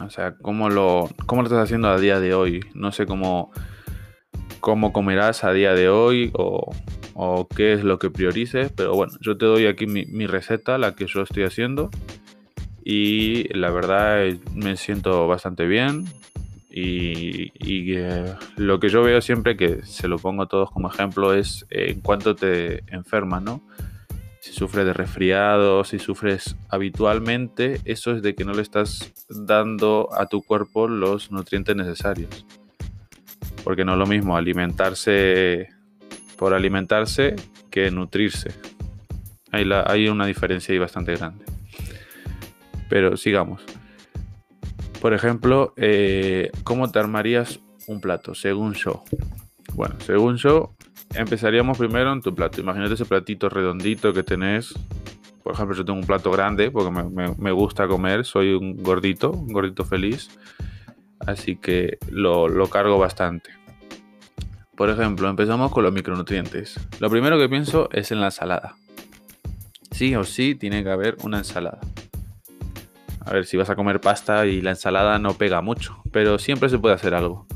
O 0.00 0.10
sea, 0.10 0.36
cómo 0.36 0.70
lo, 0.70 1.08
cómo 1.26 1.42
lo 1.42 1.48
estás 1.48 1.64
haciendo 1.64 1.88
a 1.88 1.98
día 1.98 2.20
de 2.20 2.34
hoy. 2.34 2.60
No 2.74 2.92
sé 2.92 3.06
cómo, 3.06 3.50
cómo 4.60 4.92
comerás 4.92 5.44
a 5.44 5.52
día 5.52 5.74
de 5.74 5.88
hoy 5.88 6.30
o, 6.34 6.70
qué 7.56 7.72
es 7.72 7.82
lo 7.82 7.98
que 7.98 8.10
priorices, 8.10 8.70
pero 8.74 8.94
bueno, 8.94 9.12
yo 9.20 9.36
te 9.36 9.46
doy 9.46 9.66
aquí 9.66 9.86
mi, 9.86 10.06
mi 10.06 10.26
receta, 10.26 10.78
la 10.78 10.94
que 10.94 11.06
yo 11.06 11.22
estoy 11.22 11.42
haciendo 11.42 11.90
y 12.84 13.52
la 13.54 13.70
verdad 13.70 14.26
eh, 14.26 14.40
me 14.54 14.76
siento 14.78 15.26
bastante 15.26 15.66
bien 15.66 16.06
y, 16.70 17.50
eh, 17.96 18.34
lo 18.56 18.78
que 18.80 18.88
yo 18.88 19.02
veo 19.02 19.20
siempre 19.20 19.56
que 19.56 19.82
se 19.84 20.08
lo 20.08 20.18
pongo 20.18 20.44
a 20.44 20.48
todos 20.48 20.70
como 20.70 20.88
ejemplo 20.88 21.34
es 21.34 21.66
eh, 21.70 21.90
en 21.90 22.00
cuanto 22.00 22.34
te 22.34 22.84
enfermas, 22.86 23.42
¿no? 23.42 23.60
Si 24.48 24.54
sufres 24.54 24.86
de 24.86 24.94
resfriado, 24.94 25.84
si 25.84 25.98
sufres 25.98 26.56
habitualmente, 26.70 27.82
eso 27.84 28.12
es 28.12 28.22
de 28.22 28.34
que 28.34 28.46
no 28.46 28.54
le 28.54 28.62
estás 28.62 29.12
dando 29.28 30.08
a 30.16 30.24
tu 30.24 30.42
cuerpo 30.42 30.88
los 30.88 31.30
nutrientes 31.30 31.76
necesarios. 31.76 32.46
Porque 33.62 33.84
no 33.84 33.92
es 33.92 33.98
lo 33.98 34.06
mismo 34.06 34.38
alimentarse 34.38 35.68
por 36.38 36.54
alimentarse 36.54 37.36
que 37.70 37.90
nutrirse. 37.90 38.54
Hay, 39.52 40.08
una 40.08 40.24
diferencia 40.24 40.72
ahí 40.72 40.78
bastante 40.78 41.14
grande. 41.14 41.44
Pero 42.88 43.18
sigamos. 43.18 43.62
Por 45.02 45.12
ejemplo, 45.12 45.74
eh, 45.76 46.50
¿cómo 46.64 46.90
te 46.90 46.98
armarías 46.98 47.60
un 47.86 48.00
plato? 48.00 48.34
Según 48.34 48.72
yo. 48.72 49.04
Bueno, 49.74 49.96
según 50.00 50.38
yo, 50.38 50.74
empezaríamos 51.14 51.78
primero 51.78 52.12
en 52.12 52.20
tu 52.20 52.34
plato. 52.34 52.60
Imagínate 52.60 52.94
ese 52.94 53.04
platito 53.04 53.48
redondito 53.48 54.12
que 54.12 54.22
tenés. 54.22 54.74
Por 55.42 55.54
ejemplo, 55.54 55.76
yo 55.76 55.84
tengo 55.84 55.98
un 55.98 56.06
plato 56.06 56.30
grande 56.30 56.70
porque 56.70 56.90
me, 56.90 57.52
gusta 57.52 57.88
comer. 57.88 58.24
Soy 58.24 58.52
un 58.52 58.82
gordito, 58.82 59.30
un 59.30 59.52
gordito 59.52 59.84
feliz. 59.84 60.30
Así 61.20 61.56
que 61.56 61.98
lo, 62.10 62.48
lo 62.48 62.68
cargo 62.68 62.98
bastante. 62.98 63.50
Por 64.76 64.90
ejemplo, 64.90 65.28
empezamos 65.28 65.72
con 65.72 65.82
los 65.82 65.92
micronutrientes. 65.92 66.78
Lo 67.00 67.10
primero 67.10 67.38
que 67.38 67.48
pienso 67.48 67.88
es 67.92 68.12
en 68.12 68.20
la 68.20 68.26
ensalada. 68.26 68.76
Sí 69.90 70.14
o 70.14 70.22
sí 70.22 70.54
tiene 70.54 70.84
que 70.84 70.90
haber 70.90 71.16
una 71.22 71.38
ensalada. 71.38 71.80
A 73.28 73.32
ver, 73.32 73.44
si 73.44 73.56
vas 73.56 73.68
a 73.68 73.76
comer 73.76 74.00
pasta 74.00 74.46
y 74.46 74.60
la 74.60 74.70
ensalada 74.70 75.18
no 75.18 75.34
pega 75.34 75.60
mucho, 75.60 76.00
pero 76.12 76.38
siempre 76.38 76.68
se 76.68 76.78
puede 76.78 76.94
hacer 76.94 77.14
algo. 77.14 77.46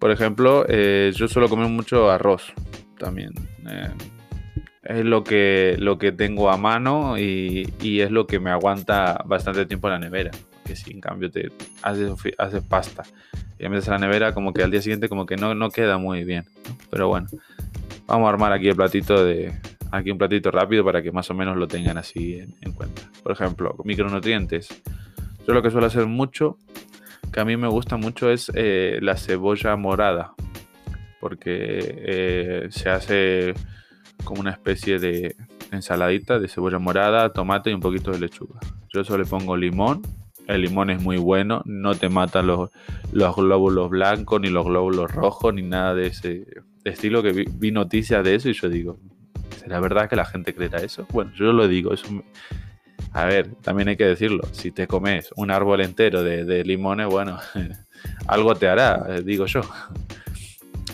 Por 0.00 0.10
ejemplo, 0.10 0.64
eh, 0.66 1.12
yo 1.14 1.28
suelo 1.28 1.48
comer 1.48 1.68
mucho 1.68 2.10
arroz 2.10 2.52
también. 2.98 3.32
Eh, 3.68 3.90
es 4.82 5.04
lo 5.04 5.22
que, 5.22 5.76
lo 5.78 5.98
que 5.98 6.10
tengo 6.10 6.50
a 6.50 6.56
mano 6.56 7.18
y, 7.18 7.70
es 7.80 8.10
lo 8.10 8.26
que 8.26 8.40
me 8.40 8.50
aguanta 8.50 9.22
bastante 9.26 9.66
tiempo 9.66 9.88
en 9.88 9.92
la 9.92 9.98
nevera. 10.00 10.30
Que 10.64 10.74
si 10.74 10.90
en 10.90 11.00
cambio 11.00 11.30
te 11.30 11.52
haces, 11.82 12.12
pasta 12.68 13.02
y 13.58 13.68
metes 13.68 13.88
a 13.88 13.92
la 13.92 13.98
nevera, 13.98 14.32
como 14.32 14.54
que 14.54 14.62
al 14.62 14.70
día 14.70 14.80
siguiente 14.80 15.08
como 15.08 15.26
que 15.26 15.36
no, 15.36 15.54
no 15.54 15.70
queda 15.70 15.98
muy 15.98 16.24
bien. 16.24 16.44
Pero 16.90 17.08
bueno, 17.08 17.28
vamos 18.06 18.26
a 18.26 18.30
armar 18.30 18.52
aquí 18.52 18.68
el 18.68 18.76
platito 18.76 19.22
de, 19.22 19.52
aquí 19.90 20.10
un 20.10 20.18
platito 20.18 20.50
rápido 20.50 20.84
para 20.84 21.02
que 21.02 21.12
más 21.12 21.30
o 21.30 21.34
menos 21.34 21.56
lo 21.56 21.68
tengan 21.68 21.98
así 21.98 22.38
en, 22.38 22.72
cuenta. 22.72 23.02
Por 23.22 23.32
ejemplo, 23.32 23.76
micronutrientes. 23.84 24.68
Yo 25.46 25.54
lo 25.54 25.62
que 25.62 25.70
suelo 25.70 25.86
hacer 25.86 26.06
mucho, 26.06 26.58
que 27.32 27.40
a 27.40 27.44
mí 27.44 27.56
me 27.56 27.68
gusta 27.68 27.96
mucho, 27.96 28.30
es 28.30 28.50
eh, 28.54 28.98
la 29.02 29.16
cebolla 29.16 29.76
morada. 29.76 30.34
Porque 31.20 31.78
eh, 31.82 32.66
se 32.70 32.88
hace 32.88 33.54
como 34.24 34.40
una 34.40 34.50
especie 34.50 34.98
de 34.98 35.36
ensaladita 35.70 36.38
de 36.38 36.48
cebolla 36.48 36.78
morada, 36.78 37.32
tomate 37.32 37.70
y 37.70 37.74
un 37.74 37.80
poquito 37.80 38.10
de 38.10 38.20
lechuga. 38.20 38.58
Yo 38.88 39.04
solo 39.04 39.24
le 39.24 39.28
pongo 39.28 39.56
limón. 39.56 40.02
El 40.46 40.62
limón 40.62 40.90
es 40.90 41.00
muy 41.00 41.16
bueno, 41.16 41.62
no 41.64 41.94
te 41.94 42.08
mata 42.08 42.42
los, 42.42 42.70
los 43.12 43.36
glóbulos 43.36 43.88
blancos, 43.88 44.40
ni 44.40 44.48
los 44.48 44.64
glóbulos 44.64 45.12
rojos, 45.12 45.54
ni 45.54 45.62
nada 45.62 45.94
de 45.94 46.08
ese 46.08 46.46
estilo. 46.82 47.22
Que 47.22 47.32
vi, 47.32 47.44
vi 47.52 47.70
noticias 47.70 48.24
de 48.24 48.34
eso 48.34 48.48
y 48.48 48.54
yo 48.54 48.68
digo, 48.68 48.98
¿será 49.60 49.78
verdad 49.78 50.08
que 50.08 50.16
la 50.16 50.24
gente 50.24 50.52
creerá 50.52 50.80
eso? 50.80 51.06
Bueno, 51.12 51.30
yo 51.36 51.52
lo 51.52 51.68
digo, 51.68 51.92
eso 51.92 52.06
A 53.12 53.24
ver, 53.24 53.54
también 53.62 53.88
hay 53.88 53.96
que 53.96 54.04
decirlo, 54.04 54.44
si 54.52 54.70
te 54.70 54.86
comes 54.86 55.30
un 55.36 55.50
árbol 55.50 55.80
entero 55.80 56.22
de, 56.22 56.64
limones, 56.64 57.08
bueno, 57.08 57.38
algo 58.26 58.54
te 58.54 58.68
hará, 58.68 59.04
eh, 59.08 59.22
digo 59.22 59.46
yo. 59.46 59.62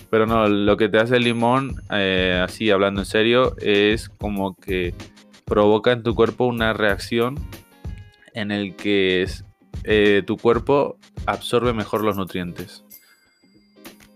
Pero 0.09 0.27
no, 0.27 0.49
lo 0.49 0.77
que 0.77 0.89
te 0.89 0.99
hace 0.99 1.17
el 1.17 1.25
limón, 1.25 1.83
eh, 1.91 2.41
así 2.43 2.71
hablando 2.71 3.03
en 3.03 3.07
serio, 3.07 3.55
es 3.59 4.09
como 4.09 4.57
que 4.57 4.95
provoca 5.45 5.93
en 5.93 6.03
tu 6.03 6.15
cuerpo 6.15 6.47
una 6.47 6.73
reacción 6.73 7.37
en 8.33 8.51
el 8.51 8.77
que 8.77 9.27
eh, 9.85 10.23
tu 10.27 10.37
cuerpo 10.37 10.97
absorbe 11.27 11.73
mejor 11.73 12.03
los 12.03 12.17
nutrientes. 12.17 12.85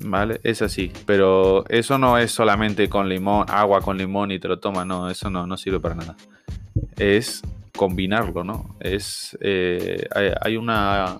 ¿vale? 0.00 0.40
Es 0.42 0.62
así, 0.62 0.92
pero 1.06 1.64
eso 1.68 1.98
no 1.98 2.18
es 2.18 2.32
solamente 2.32 2.88
con 2.88 3.08
limón, 3.08 3.46
agua 3.48 3.80
con 3.80 3.98
limón 3.98 4.30
y 4.30 4.38
te 4.38 4.48
lo 4.48 4.58
tomas, 4.58 4.86
no, 4.86 5.10
eso 5.10 5.30
no, 5.30 5.46
no 5.46 5.56
sirve 5.56 5.80
para 5.80 5.94
nada. 5.94 6.16
Es 6.96 7.42
combinarlo, 7.76 8.44
¿no? 8.44 8.76
Es, 8.80 9.36
eh, 9.40 10.06
hay, 10.40 10.56
una, 10.56 11.18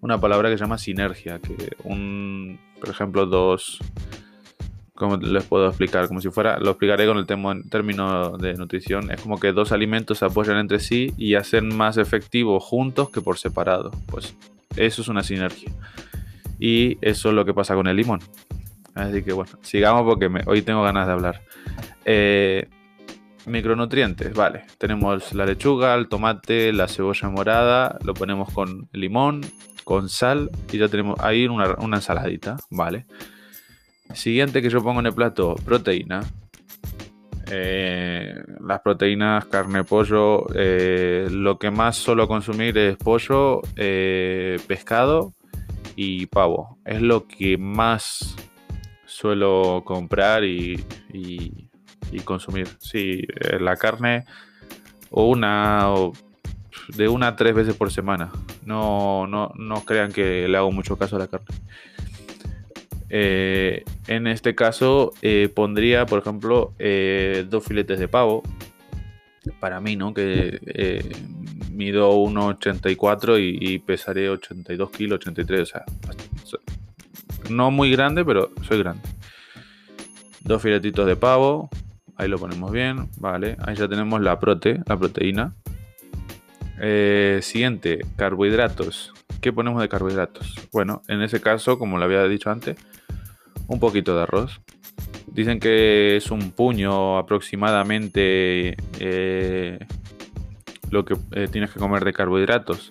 una 0.00 0.20
palabra 0.20 0.50
que 0.50 0.56
se 0.56 0.64
llama 0.64 0.78
sinergia, 0.78 1.38
que 1.38 1.76
un, 1.84 2.58
por 2.80 2.90
ejemplo, 2.90 3.26
dos, 3.26 3.78
¿cómo 4.94 5.16
les 5.16 5.44
puedo 5.44 5.68
explicar? 5.68 6.08
Como 6.08 6.20
si 6.20 6.30
fuera, 6.30 6.58
lo 6.58 6.70
explicaré 6.70 7.06
con 7.06 7.18
el 7.18 7.26
término 7.26 8.36
de 8.36 8.54
nutrición, 8.54 9.10
es 9.10 9.20
como 9.20 9.38
que 9.40 9.52
dos 9.52 9.72
alimentos 9.72 10.18
se 10.18 10.26
apoyan 10.26 10.58
entre 10.58 10.80
sí 10.80 11.12
y 11.16 11.34
hacen 11.34 11.74
más 11.74 11.96
efectivo 11.96 12.60
juntos 12.60 13.10
que 13.10 13.20
por 13.20 13.38
separado. 13.38 13.90
Pues 14.06 14.36
eso 14.76 15.02
es 15.02 15.08
una 15.08 15.22
sinergia. 15.22 15.72
Y 16.58 16.98
eso 17.00 17.30
es 17.30 17.34
lo 17.34 17.44
que 17.44 17.54
pasa 17.54 17.74
con 17.74 17.86
el 17.86 17.96
limón. 17.96 18.20
Así 18.94 19.22
que 19.22 19.32
bueno, 19.32 19.52
sigamos 19.62 20.02
porque 20.02 20.30
hoy 20.46 20.62
tengo 20.62 20.82
ganas 20.82 21.06
de 21.06 21.12
hablar. 21.12 21.42
Eh, 22.04 22.68
micronutrientes, 23.46 24.34
vale. 24.34 24.64
Tenemos 24.78 25.32
la 25.34 25.46
lechuga, 25.46 25.94
el 25.94 26.08
tomate, 26.08 26.72
la 26.72 26.88
cebolla 26.88 27.28
morada, 27.28 27.98
lo 28.04 28.14
ponemos 28.14 28.52
con 28.52 28.88
limón, 28.92 29.42
con 29.84 30.08
sal 30.08 30.50
y 30.72 30.78
ya 30.78 30.88
tenemos 30.88 31.18
ahí 31.20 31.46
una, 31.46 31.76
ensaladita, 31.96 32.56
vale. 32.70 33.06
Siguiente 34.14 34.60
que 34.62 34.70
yo 34.70 34.82
pongo 34.82 35.00
en 35.00 35.06
el 35.06 35.14
plato, 35.14 35.54
proteína. 35.64 36.22
Eh, 37.52 38.34
las 38.60 38.80
proteínas, 38.80 39.44
carne, 39.46 39.84
pollo. 39.84 40.46
Eh, 40.54 41.28
lo 41.30 41.58
que 41.58 41.70
más 41.70 41.96
suelo 41.96 42.28
consumir 42.28 42.76
es 42.78 42.96
pollo, 42.96 43.60
pescado 43.74 45.34
y 45.96 46.26
pavo. 46.26 46.78
Es 46.84 47.02
lo 47.02 47.26
que 47.26 47.58
más 47.58 48.36
suelo 49.20 49.82
comprar 49.84 50.44
y, 50.44 50.82
consumir. 52.18 52.68
Sí, 52.80 53.24
eh, 53.40 53.58
la 53.60 53.76
carne 53.76 54.24
o 55.10 55.28
una 55.28 55.92
o 55.92 56.12
de 56.96 57.08
una 57.08 57.28
a 57.28 57.36
tres 57.36 57.54
veces 57.54 57.74
por 57.74 57.92
semana. 57.92 58.30
No, 58.66 59.26
no, 59.28 59.52
no 59.56 59.84
crean 59.84 60.12
que 60.12 60.48
le 60.48 60.56
hago 60.56 60.72
mucho 60.72 60.96
caso 60.96 61.16
a 61.16 61.20
la 61.20 61.28
carne. 61.28 61.46
Eh, 63.08 63.84
en 64.08 64.26
este 64.26 64.54
caso 64.54 65.12
eh, 65.22 65.48
pondría, 65.54 66.06
por 66.06 66.20
ejemplo, 66.20 66.74
dos 67.48 67.64
filetes 67.64 67.98
de 67.98 68.08
pavo. 68.08 68.42
Para 69.58 69.80
mí, 69.80 69.96
¿no? 69.96 70.12
Que 70.12 70.60
mido 71.70 72.12
1,84 72.12 73.40
y, 73.40 73.74
y, 73.74 73.78
pesaré 73.78 74.28
82 74.28 74.90
kilos, 74.90 75.20
83, 75.20 75.60
o 75.60 75.66
sea, 75.66 75.84
no 77.50 77.70
muy 77.70 77.90
grande, 77.90 78.24
pero 78.24 78.50
soy 78.62 78.78
grande. 78.78 79.02
Dos 80.40 80.62
filetitos 80.62 81.06
de 81.06 81.16
pavo, 81.16 81.68
ahí 82.20 82.28
lo 82.28 82.38
ponemos 82.38 82.70
bien, 82.70 83.08
vale, 83.18 83.56
ahí 83.66 83.74
ya 83.74 83.88
tenemos 83.88 84.20
la 84.20 84.38
prote, 84.38 84.80
la 84.86 84.96
proteína. 84.96 85.54
Eh, 86.80 87.40
siguiente, 87.42 88.00
carbohidratos. 88.16 89.12
¿qué 89.40 89.52
ponemos 89.52 89.80
de 89.80 89.88
carbohidratos? 89.88 90.54
Bueno, 90.72 91.02
en 91.08 91.22
ese 91.22 91.40
caso, 91.40 91.78
como 91.78 91.98
lo 91.98 92.04
había 92.04 92.24
dicho 92.24 92.50
antes, 92.50 92.76
un 93.66 93.80
poquito 93.80 94.14
de 94.14 94.22
arroz. 94.22 94.60
Dicen 95.26 95.60
que 95.60 96.16
es 96.16 96.30
un 96.30 96.50
puño 96.50 97.18
aproximadamente 97.18 98.76
eh, 98.98 99.78
lo 100.90 101.04
que 101.04 101.16
eh, 101.32 101.48
tienes 101.50 101.70
que 101.70 101.78
comer 101.78 102.04
de 102.04 102.12
carbohidratos. 102.12 102.90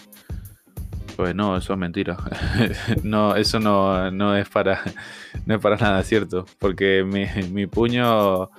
Pues 1.15 1.35
no, 1.35 1.57
eso 1.57 1.73
es 1.73 1.79
mentira. 1.79 2.17
no, 3.03 3.35
eso 3.35 3.59
no, 3.59 4.35
es 4.37 4.49
para, 4.49 4.81
no 5.45 5.55
es 5.55 5.61
para 5.61 5.75
nada 5.75 6.01
cierto. 6.03 6.45
Porque 6.59 7.03
mi, 7.03 7.67
puño 7.67 8.49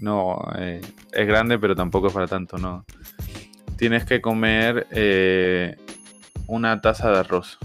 no 0.00 0.38
eh, 0.58 0.80
es 1.12 1.26
grande, 1.26 1.58
pero 1.58 1.74
tampoco 1.74 2.08
es 2.08 2.12
para 2.12 2.26
tanto, 2.26 2.58
no. 2.58 2.84
Tienes 3.76 4.04
que 4.04 4.20
comer 4.20 4.86
una 6.48 6.80
taza 6.80 7.10
de 7.10 7.18
arroz. 7.18 7.58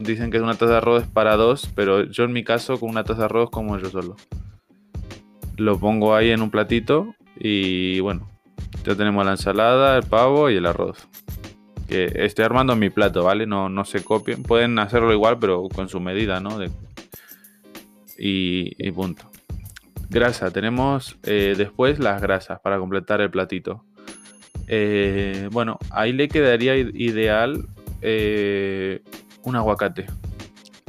Dicen 0.00 0.30
que 0.30 0.40
una 0.40 0.54
taza 0.54 0.72
de 0.72 0.78
arroz 0.78 1.02
es 1.02 1.08
para 1.08 1.36
dos, 1.36 1.68
pero 1.74 2.04
yo 2.04 2.24
en 2.24 2.32
mi 2.32 2.44
caso 2.44 2.78
con 2.78 2.90
una 2.90 3.04
taza 3.04 3.20
de 3.20 3.24
arroz 3.26 3.50
como 3.50 3.78
yo 3.78 3.90
solo. 3.90 4.16
Lo 5.56 5.78
pongo 5.78 6.14
ahí 6.14 6.30
en 6.30 6.42
un 6.42 6.50
platito 6.50 7.14
y 7.36 8.00
bueno, 8.00 8.28
ya 8.84 8.94
tenemos 8.94 9.24
la 9.24 9.32
ensalada, 9.32 9.96
el 9.96 10.04
pavo 10.04 10.50
y 10.50 10.56
el 10.56 10.66
arroz. 10.66 11.08
Que 11.88 12.10
estoy 12.14 12.44
armando 12.44 12.74
mi 12.74 12.90
plato, 12.90 13.24
¿vale? 13.24 13.46
No, 13.46 13.68
no 13.68 13.84
se 13.84 14.02
copien. 14.02 14.42
Pueden 14.42 14.78
hacerlo 14.78 15.12
igual, 15.12 15.38
pero 15.38 15.68
con 15.68 15.88
su 15.88 16.00
medida, 16.00 16.40
¿no? 16.40 16.58
Y, 18.18 18.90
punto. 18.92 19.31
Grasa. 20.12 20.50
Tenemos 20.50 21.16
eh, 21.22 21.54
después 21.56 21.98
las 21.98 22.20
grasas 22.20 22.60
para 22.60 22.78
completar 22.78 23.22
el 23.22 23.30
platito. 23.30 23.84
Eh, 24.68 25.48
bueno, 25.50 25.78
ahí 25.90 26.12
le 26.12 26.28
quedaría 26.28 26.76
ideal 26.76 27.66
eh, 28.02 29.02
un 29.42 29.56
aguacate. 29.56 30.06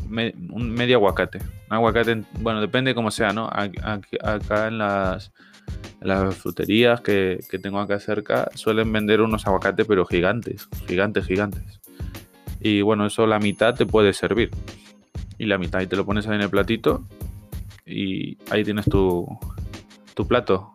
un 0.09 0.71
medio 0.71 0.97
aguacate. 0.97 1.39
Un 1.69 1.77
aguacate, 1.77 2.23
bueno, 2.41 2.59
depende 2.59 2.93
cómo 2.93 3.11
sea, 3.11 3.31
¿no? 3.31 3.49
Acá 3.49 4.67
en 4.67 4.77
las, 4.77 5.31
las 6.01 6.35
fruterías 6.35 6.99
que, 6.99 7.39
tengo 7.61 7.79
acá 7.79 7.99
cerca 7.99 8.49
suelen 8.55 8.91
vender 8.91 9.21
unos 9.21 9.47
aguacates, 9.47 9.85
pero 9.87 10.05
gigantes, 10.05 10.67
gigantes, 10.85 11.25
gigantes. 11.25 11.79
Y 12.59 12.81
bueno, 12.81 13.05
eso 13.05 13.25
la 13.25 13.39
mitad 13.39 13.73
te 13.73 13.85
puede 13.85 14.11
servir. 14.11 14.51
Y 15.37 15.45
la 15.45 15.57
mitad, 15.57 15.79
y 15.79 15.87
te 15.87 15.95
lo 15.95 16.05
pones 16.05 16.27
ahí 16.27 16.35
en 16.35 16.41
el 16.41 16.49
platito. 16.49 17.07
Y 17.85 18.37
ahí 18.51 18.63
tienes 18.63 18.85
tu, 18.85 19.27
tu 20.13 20.27
plato. 20.27 20.73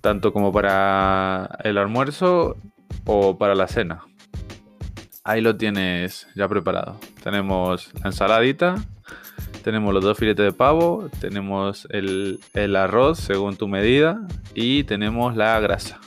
Tanto 0.00 0.32
como 0.32 0.52
para 0.52 1.58
el 1.64 1.78
almuerzo 1.78 2.56
o 3.04 3.38
para 3.38 3.54
la 3.54 3.68
cena 3.68 4.02
ahí 5.26 5.40
lo 5.40 5.56
tienes 5.56 6.28
ya 6.36 6.48
preparado. 6.48 6.98
Tenemos 7.22 7.90
la 8.00 8.10
ensaladita, 8.10 8.76
tenemos 9.64 9.92
los 9.92 10.04
dos 10.04 10.16
filetes 10.16 10.44
de 10.44 10.52
pavo, 10.52 11.10
tenemos 11.20 11.88
el, 11.90 12.40
arroz 12.76 13.18
según 13.18 13.56
tu 13.56 13.66
medida 13.66 14.20
y 14.54 14.84
tenemos 14.84 15.36
la 15.36 15.58
grasa, 15.58 16.00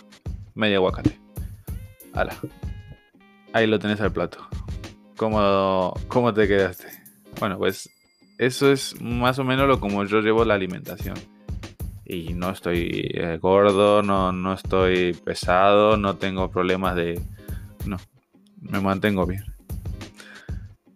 media 0.56 0.78
aguacate. 0.78 1.20
Hala. 2.14 2.34
Ahí 3.52 3.68
lo 3.68 3.78
tenés 3.78 4.00
al 4.00 4.14
plato. 4.14 4.48
¿Cómo, 5.18 5.94
¿Cómo 6.08 6.34
te 6.34 6.48
quedaste? 6.48 6.88
Bueno, 7.40 7.58
pues 7.58 7.90
eso 8.39 8.72
es 8.72 9.00
más 9.01 9.38
o 9.38 9.43
menos 9.43 9.67
lo 9.67 9.81
como 9.81 10.05
yo 10.05 10.22
llevo 10.22 10.46
la 10.46 10.53
alimentación. 10.53 11.15
Y 12.05 12.34
no 12.34 12.50
estoy 12.50 13.12
eh, 13.13 13.38
gordo, 13.39 14.01
no, 14.01 14.31
no 14.31 14.53
estoy 14.53 15.13
pesado, 15.13 15.98
no 15.98 16.15
tengo 16.15 16.50
problemas 16.50 16.96
de... 16.96 17.22
No, 17.86 17.98
me 18.62 18.79
mantengo 18.79 19.25
bien. 19.25 19.43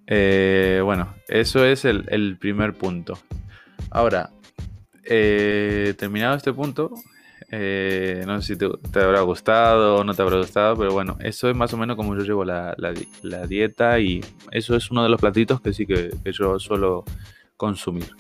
Eh, 0.08 0.80
bueno, 0.84 1.14
eso 1.28 1.66
es 1.66 1.84
el, 1.84 2.38
primer 2.40 2.74
punto. 2.74 3.20
Ahora, 3.92 4.30
eh, 5.04 5.94
terminado 5.98 6.38
este 6.38 6.54
punto, 6.54 6.92
eh, 7.56 8.24
no 8.26 8.42
sé 8.42 8.56
si 8.56 8.58
te, 8.58 9.00
habrá 9.00 9.22
gustado 9.22 9.98
o 9.98 10.04
no 10.04 10.16
te 10.16 10.22
habrá 10.24 10.38
gustado, 10.38 10.76
pero 10.76 10.92
bueno, 10.92 11.18
eso 11.20 11.50
es 11.50 11.56
más 11.56 11.72
o 11.74 11.78
menos 11.78 11.96
como 11.96 12.16
yo 12.16 12.24
llevo 12.24 12.44
la, 12.44 12.76
dieta 13.48 14.00
y 14.00 14.22
eso 14.52 14.76
es 14.76 14.90
uno 14.90 15.04
de 15.04 15.10
los 15.10 15.22
platitos 15.22 15.62
que 15.62 15.72
sí 15.72 15.86
que, 15.86 16.10
yo 16.32 16.58
suelo 16.60 17.04
consumir. 17.56 18.16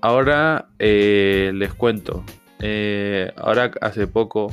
Ahora 0.00 0.68
les 0.78 1.74
cuento. 1.74 2.24
ahora 3.36 3.70
hace 3.82 4.06
poco, 4.06 4.50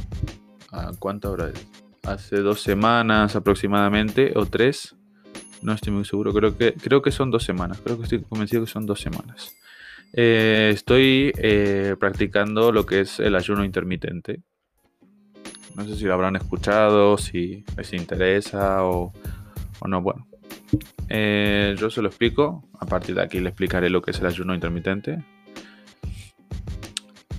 ¿cuánto 0.99 1.31
hora 1.31 1.49
es? 1.49 1.67
hace 2.07 2.37
dos 2.37 2.61
semanas 2.61 3.35
aproximadamente, 3.35 4.33
o 4.35 4.45
tres. 4.45 4.95
No 5.61 5.73
estoy 5.73 5.93
muy 5.93 6.05
seguro, 6.05 6.33
creo 6.33 6.57
que, 6.57 6.73
creo 6.73 7.01
que 7.01 7.11
son 7.11 7.31
dos 7.31 7.43
semanas, 7.43 7.79
creo 7.83 7.97
que 7.97 8.03
estoy 8.03 8.21
convencido 8.21 8.63
que 8.65 8.71
son 8.71 8.85
dos 8.85 9.01
semanas. 9.01 9.55
Eh, 10.13 10.71
estoy 10.73 11.31
eh, 11.37 11.95
practicando 11.99 12.71
lo 12.71 12.85
que 12.85 13.01
es 13.01 13.19
el 13.19 13.35
ayuno 13.35 13.63
intermitente. 13.63 14.41
No 15.75 15.85
sé 15.85 15.95
si 15.95 16.05
lo 16.05 16.13
habrán 16.13 16.35
escuchado, 16.35 17.17
si 17.17 17.63
les 17.77 17.93
interesa 17.93 18.83
o, 18.83 19.13
no. 19.87 20.01
Bueno, 20.01 20.27
eh, 21.09 21.75
yo 21.77 21.89
se 21.89 22.01
lo 22.01 22.07
explico. 22.07 22.67
A 22.79 22.85
partir 22.85 23.15
de 23.15 23.21
aquí 23.21 23.39
le 23.39 23.49
explicaré 23.49 23.89
lo 23.89 24.01
que 24.01 24.11
es 24.11 24.19
el 24.19 24.25
ayuno 24.25 24.55
intermitente. 24.55 25.23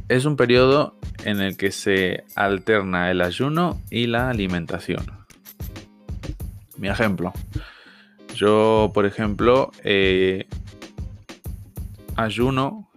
Es 0.09 0.25
un 0.25 0.37
periodo 0.37 0.97
en 1.25 1.41
el 1.41 1.57
que 1.57 1.73
se 1.73 2.25
alterna 2.37 3.11
el 3.11 3.21
ayuno 3.21 3.81
y 3.91 4.07
la 4.07 4.31
alimentación. 4.31 5.05
Mi 6.77 6.89
ejemplo. 6.89 7.33
Yo, 8.35 8.93
por 8.95 9.05
ejemplo, 9.05 9.73
ayuno 12.19 12.91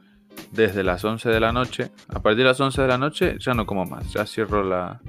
desde 0.51 0.83
las 0.83 1.05
11 1.05 1.29
de 1.29 1.39
la 1.39 1.51
noche. 1.51 1.91
A 2.09 2.21
partir 2.21 2.39
de 2.39 2.45
las 2.45 2.59
11 2.59 2.81
de 2.81 2.87
la 2.87 2.97
noche 2.97 3.37
ya 3.39 3.53
no 3.53 3.65
como 3.65 3.85
más. 3.85 4.11
Ya 4.11 4.25
cierro 4.25 4.63
la, 4.63 5.01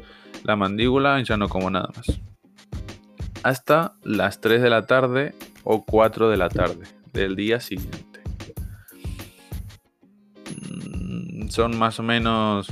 la 0.45 0.57
mandíbula 0.57 1.21
y 1.21 1.25
ya 1.25 1.37
no 1.37 1.49
como 1.49 1.71
nada 1.71 1.89
más. 1.97 2.21
Hasta 3.43 3.95
las 4.03 4.41
3 4.41 4.63
de 4.63 4.71
la 4.71 4.87
tarde 4.87 5.35
o 5.65 5.85
4 5.85 6.29
de 6.31 6.37
la 6.37 6.49
tarde 6.49 6.87
del 7.13 7.35
día 7.35 7.59
siguiente. 7.61 8.13
son 11.49 11.79
más 11.79 11.99
o 12.01 12.03
menos 12.03 12.67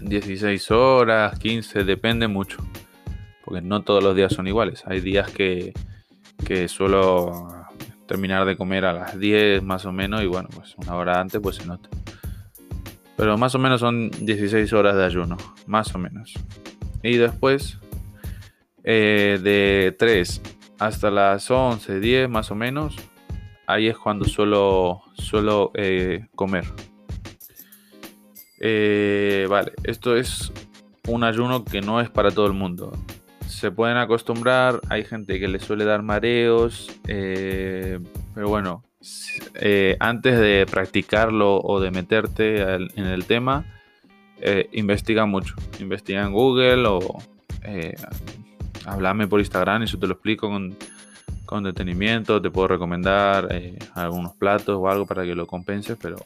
16 0.00 0.70
horas, 0.70 1.36
15, 1.36 1.82
depende 1.82 2.28
mucho. 2.28 2.58
Porque 3.44 3.60
no 3.60 3.82
todos 3.82 4.04
los 4.04 4.14
días 4.14 4.32
son 4.32 4.46
iguales. 4.46 4.84
Hay 4.86 5.00
días 5.00 5.32
que, 5.32 5.72
que 6.46 6.68
suelo 6.68 7.59
terminar 8.10 8.44
de 8.44 8.56
comer 8.56 8.86
a 8.86 8.92
las 8.92 9.20
10 9.20 9.62
más 9.62 9.84
o 9.84 9.92
menos 9.92 10.20
y 10.20 10.26
bueno, 10.26 10.48
pues 10.52 10.74
una 10.78 10.96
hora 10.96 11.20
antes 11.20 11.40
pues 11.40 11.54
se 11.54 11.64
nota. 11.64 11.88
Pero 13.16 13.38
más 13.38 13.54
o 13.54 13.60
menos 13.60 13.78
son 13.78 14.10
16 14.10 14.72
horas 14.72 14.96
de 14.96 15.04
ayuno, 15.04 15.36
más 15.68 15.94
o 15.94 15.98
menos. 15.98 16.34
Y 17.04 17.18
después 17.18 17.78
eh, 18.82 19.38
de 19.40 19.94
3 19.96 20.42
hasta 20.80 21.12
las 21.12 21.48
11, 21.48 22.00
10 22.00 22.28
más 22.28 22.50
o 22.50 22.56
menos, 22.56 22.96
ahí 23.68 23.86
es 23.86 23.96
cuando 23.96 24.24
suelo, 24.24 25.02
suelo 25.14 25.70
eh, 25.74 26.26
comer. 26.34 26.64
Eh, 28.58 29.46
vale, 29.48 29.70
esto 29.84 30.16
es 30.16 30.52
un 31.06 31.22
ayuno 31.22 31.64
que 31.64 31.80
no 31.80 32.00
es 32.00 32.10
para 32.10 32.32
todo 32.32 32.48
el 32.48 32.54
mundo. 32.54 32.90
Se 33.60 33.70
pueden 33.70 33.98
acostumbrar, 33.98 34.80
hay 34.88 35.04
gente 35.04 35.38
que 35.38 35.46
le 35.46 35.60
suele 35.60 35.84
dar 35.84 36.02
mareos, 36.02 36.90
eh, 37.06 38.00
pero 38.34 38.48
bueno, 38.48 38.82
eh, 39.56 39.98
antes 40.00 40.40
de 40.40 40.64
practicarlo 40.64 41.60
o 41.60 41.78
de 41.78 41.90
meterte 41.90 42.62
en 42.62 43.04
el 43.04 43.26
tema, 43.26 43.66
investiga 44.72 45.26
mucho. 45.26 45.56
Investiga 45.78 46.22
en 46.22 46.32
Google 46.32 46.86
o 46.86 47.18
háblame 48.86 49.28
por 49.28 49.40
Instagram 49.40 49.82
y 49.82 49.84
eso 49.84 49.98
te 49.98 50.06
lo 50.06 50.14
explico 50.14 50.48
con, 50.48 50.74
con 51.44 51.62
detenimiento. 51.62 52.40
Te 52.40 52.50
puedo 52.50 52.68
recomendar 52.68 53.46
algunos 53.94 54.32
platos 54.36 54.78
o 54.80 54.88
algo 54.88 55.04
para 55.04 55.24
que 55.24 55.34
lo 55.34 55.46
compenses, 55.46 55.98
pero 56.00 56.16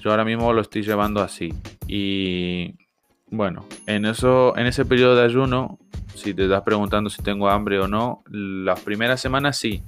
yo 0.00 0.10
ahora 0.10 0.24
mismo 0.24 0.54
lo 0.54 0.62
estoy 0.62 0.84
llevando 0.84 1.20
así. 1.20 1.52
Y 1.86 2.76
bueno, 3.30 3.66
en, 3.86 4.04
eso, 4.04 4.56
en 4.56 4.66
ese 4.66 4.84
periodo 4.84 5.16
de 5.16 5.24
ayuno, 5.24 5.78
si 6.14 6.34
te 6.34 6.44
estás 6.44 6.62
preguntando 6.62 7.10
si 7.10 7.22
tengo 7.22 7.48
hambre 7.48 7.78
o 7.78 7.88
no, 7.88 8.22
las 8.30 8.80
primeras 8.80 9.20
semanas 9.20 9.56
sí. 9.56 9.82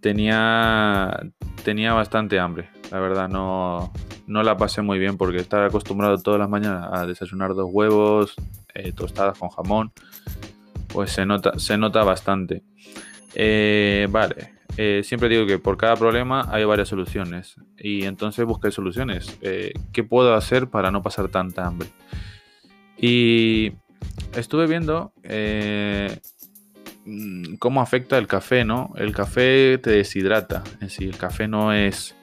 Tenía, 0.00 1.20
tenía 1.64 1.92
bastante 1.92 2.40
hambre. 2.40 2.70
La 2.90 2.98
verdad, 2.98 3.28
no, 3.28 3.92
no 4.26 4.42
la 4.42 4.56
pasé 4.56 4.82
muy 4.82 4.98
bien 4.98 5.16
porque 5.16 5.38
estar 5.38 5.62
acostumbrado 5.62 6.18
todas 6.18 6.40
las 6.40 6.48
mañanas 6.48 6.88
a 6.92 7.06
desayunar 7.06 7.54
dos 7.54 7.68
huevos, 7.70 8.34
eh, 8.74 8.92
tostadas 8.92 9.38
con 9.38 9.50
jamón, 9.50 9.92
pues 10.88 11.12
se 11.12 11.24
nota, 11.24 11.58
se 11.58 11.78
nota 11.78 12.02
bastante. 12.02 12.62
Eh, 13.34 14.08
vale, 14.10 14.54
eh, 14.76 15.02
siempre 15.04 15.28
digo 15.28 15.46
que 15.46 15.58
por 15.58 15.76
cada 15.76 15.96
problema 15.96 16.48
hay 16.50 16.64
varias 16.64 16.88
soluciones 16.88 17.56
y 17.76 18.04
entonces 18.04 18.44
busqué 18.46 18.70
soluciones. 18.70 19.36
Eh, 19.42 19.72
¿Qué 19.92 20.02
puedo 20.02 20.34
hacer 20.34 20.68
para 20.68 20.90
no 20.90 21.02
pasar 21.02 21.28
tanta 21.28 21.66
hambre? 21.66 21.88
Y 22.96 23.72
estuve 24.34 24.66
viendo, 24.66 25.12
eh, 25.24 26.18
mm, 27.04 27.56
cómo 27.56 27.82
afecta 27.82 28.16
el 28.16 28.26
café, 28.26 28.64
¿no? 28.64 28.92
El 28.96 29.12
café 29.14 29.78
te 29.78 29.90
deshidrata. 29.90 30.62
Es 30.74 30.80
decir, 30.80 31.08
el 31.08 31.18
café 31.18 31.48
no 31.48 31.72
es 31.74 32.14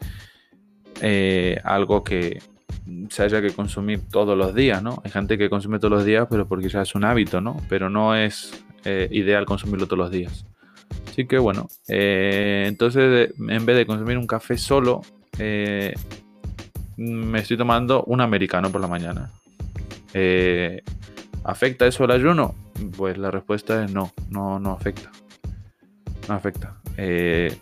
eh, 1.02 1.62
algo 1.64 2.04
que 2.04 2.42
se 3.10 3.24
haya 3.24 3.42
que 3.42 3.52
consumir 3.52 4.02
todos 4.10 4.36
los 4.36 4.56
días, 4.56 4.82
¿no? 4.82 5.02
Hay 5.06 5.12
gente 5.12 5.38
que 5.38 5.50
consume 5.50 5.78
todos 5.78 5.92
los 5.92 6.06
días, 6.06 6.28
pero 6.30 6.48
porque 6.48 6.70
ya 6.70 6.82
es 6.82 6.96
un 6.96 7.06
hábito, 7.06 7.42
¿no? 7.42 7.58
Pero 7.70 7.90
no 7.90 8.16
es 8.16 8.64
ideal 8.86 9.46
consumirlo 9.46 9.86
todos 9.86 10.00
los 10.00 10.10
días. 10.10 10.49
Así 11.19 11.27
que 11.27 11.38
bueno, 11.38 11.67
eh, 11.89 12.63
entonces 12.65 13.34
en 13.38 13.65
vez 13.65 13.75
de 13.75 13.86
consumir 13.86 14.17
un 14.17 14.25
café 14.25 14.58
solo, 14.58 15.01
me 16.95 17.39
estoy 17.39 17.58
tomando 17.58 18.05
un 18.05 18.21
americano 18.21 18.71
por 18.71 18.79
la 18.79 18.88
mañana. 18.88 19.29
¿Afecta 21.43 21.86
eso 21.88 22.05
el 22.05 22.12
ayuno? 22.12 22.55
Pues 22.95 23.17
la 23.17 23.32
respuesta 23.32 23.84
es 23.84 23.91
no, 23.91 24.13
no, 24.29 24.62
no 24.62 24.71
afecta. 24.71 25.12
No 26.29 26.36
afecta. 26.36 26.77
Eh, 26.95 27.53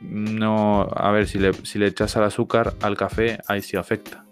no, 0.00 0.82
a 0.82 1.10
ver, 1.10 1.26
si 1.26 1.40
le, 1.40 1.86
echas 1.88 2.14
el 2.14 2.22
azúcar 2.22 2.74
al 2.82 2.96
café, 2.96 3.40
ahí 3.48 3.62
sí 3.62 3.76
afecta. 3.76 4.24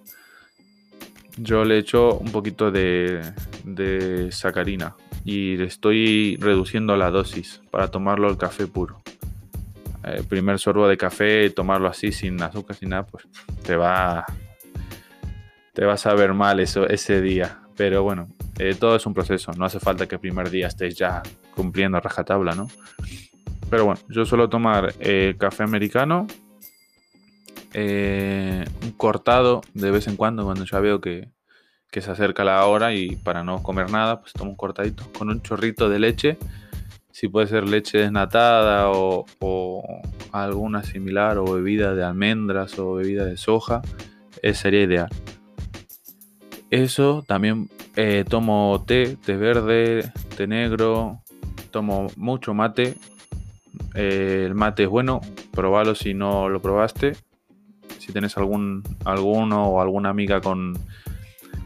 Yo 1.38 1.64
le 1.64 1.78
echo 1.78 2.18
un 2.18 2.30
poquito 2.30 2.70
de, 2.70 3.20
de 3.64 4.30
sacarina 4.30 4.94
y 5.28 5.62
estoy 5.62 6.38
reduciendo 6.40 6.96
la 6.96 7.10
dosis 7.10 7.60
para 7.70 7.90
tomarlo 7.90 8.30
el 8.30 8.38
café 8.38 8.66
puro. 8.66 9.02
El 10.02 10.24
primer 10.24 10.58
sorbo 10.58 10.88
de 10.88 10.96
café, 10.96 11.50
tomarlo 11.50 11.86
así 11.86 12.12
sin 12.12 12.42
azúcar, 12.42 12.76
sin 12.76 12.88
nada, 12.88 13.04
pues 13.04 13.28
te 13.62 13.76
va, 13.76 14.24
te 15.74 15.84
vas 15.84 16.06
a 16.06 16.14
ver 16.14 16.32
mal 16.32 16.60
eso, 16.60 16.88
ese 16.88 17.20
día. 17.20 17.58
Pero 17.76 18.02
bueno, 18.02 18.26
eh, 18.58 18.74
todo 18.74 18.96
es 18.96 19.04
un 19.04 19.12
proceso. 19.12 19.52
No 19.52 19.66
hace 19.66 19.80
falta 19.80 20.08
que 20.08 20.14
el 20.14 20.20
primer 20.22 20.48
día 20.48 20.66
estés 20.66 20.96
ya 20.96 21.22
cumpliendo 21.54 22.00
rajatabla, 22.00 22.54
¿no? 22.54 22.68
Pero 23.68 23.84
bueno, 23.84 24.00
yo 24.08 24.24
suelo 24.24 24.48
tomar 24.48 24.94
eh, 24.98 25.34
café 25.38 25.62
americano, 25.62 26.26
eh, 27.74 28.64
un 28.82 28.92
cortado 28.92 29.60
de 29.74 29.90
vez 29.90 30.08
en 30.08 30.16
cuando, 30.16 30.44
cuando 30.44 30.64
ya 30.64 30.80
veo 30.80 31.02
que, 31.02 31.28
se 32.00 32.10
acerca 32.10 32.44
la 32.44 32.64
hora 32.66 32.94
y 32.94 33.16
para 33.16 33.42
no 33.42 33.62
comer 33.62 33.90
nada, 33.90 34.20
pues 34.20 34.32
tomo 34.32 34.50
un 34.50 34.56
cortadito 34.56 35.04
con 35.16 35.28
un 35.28 35.42
chorrito 35.42 35.88
de 35.88 35.98
leche. 35.98 36.38
Si 37.10 37.28
puede 37.28 37.48
ser 37.48 37.68
leche 37.68 37.98
desnatada 37.98 38.90
o, 38.90 39.24
alguna 40.30 40.84
similar, 40.84 41.38
o 41.38 41.44
bebida 41.44 41.94
de 41.94 42.04
almendras 42.04 42.78
o 42.78 42.94
bebida 42.94 43.24
de 43.24 43.36
soja, 43.36 43.82
sería 44.52 44.82
ideal. 44.82 45.08
Eso 46.70 47.24
también 47.26 47.68
eh, 47.96 48.24
tomo 48.28 48.84
té, 48.86 49.16
té 49.16 49.36
verde, 49.36 50.12
té 50.36 50.46
negro, 50.46 51.22
tomo 51.70 52.06
mucho 52.16 52.54
mate. 52.54 52.94
Eh, 53.94 54.44
el 54.46 54.54
mate 54.54 54.84
es 54.84 54.88
bueno, 54.88 55.20
probalo 55.50 55.94
si 55.94 56.14
no 56.14 56.48
lo 56.48 56.60
probaste. 56.60 57.16
Si 57.98 58.12
tienes 58.12 58.36
algún 58.36 58.84
alguno 59.04 59.66
o 59.66 59.80
alguna 59.80 60.10
amiga 60.10 60.40
con, 60.40 60.74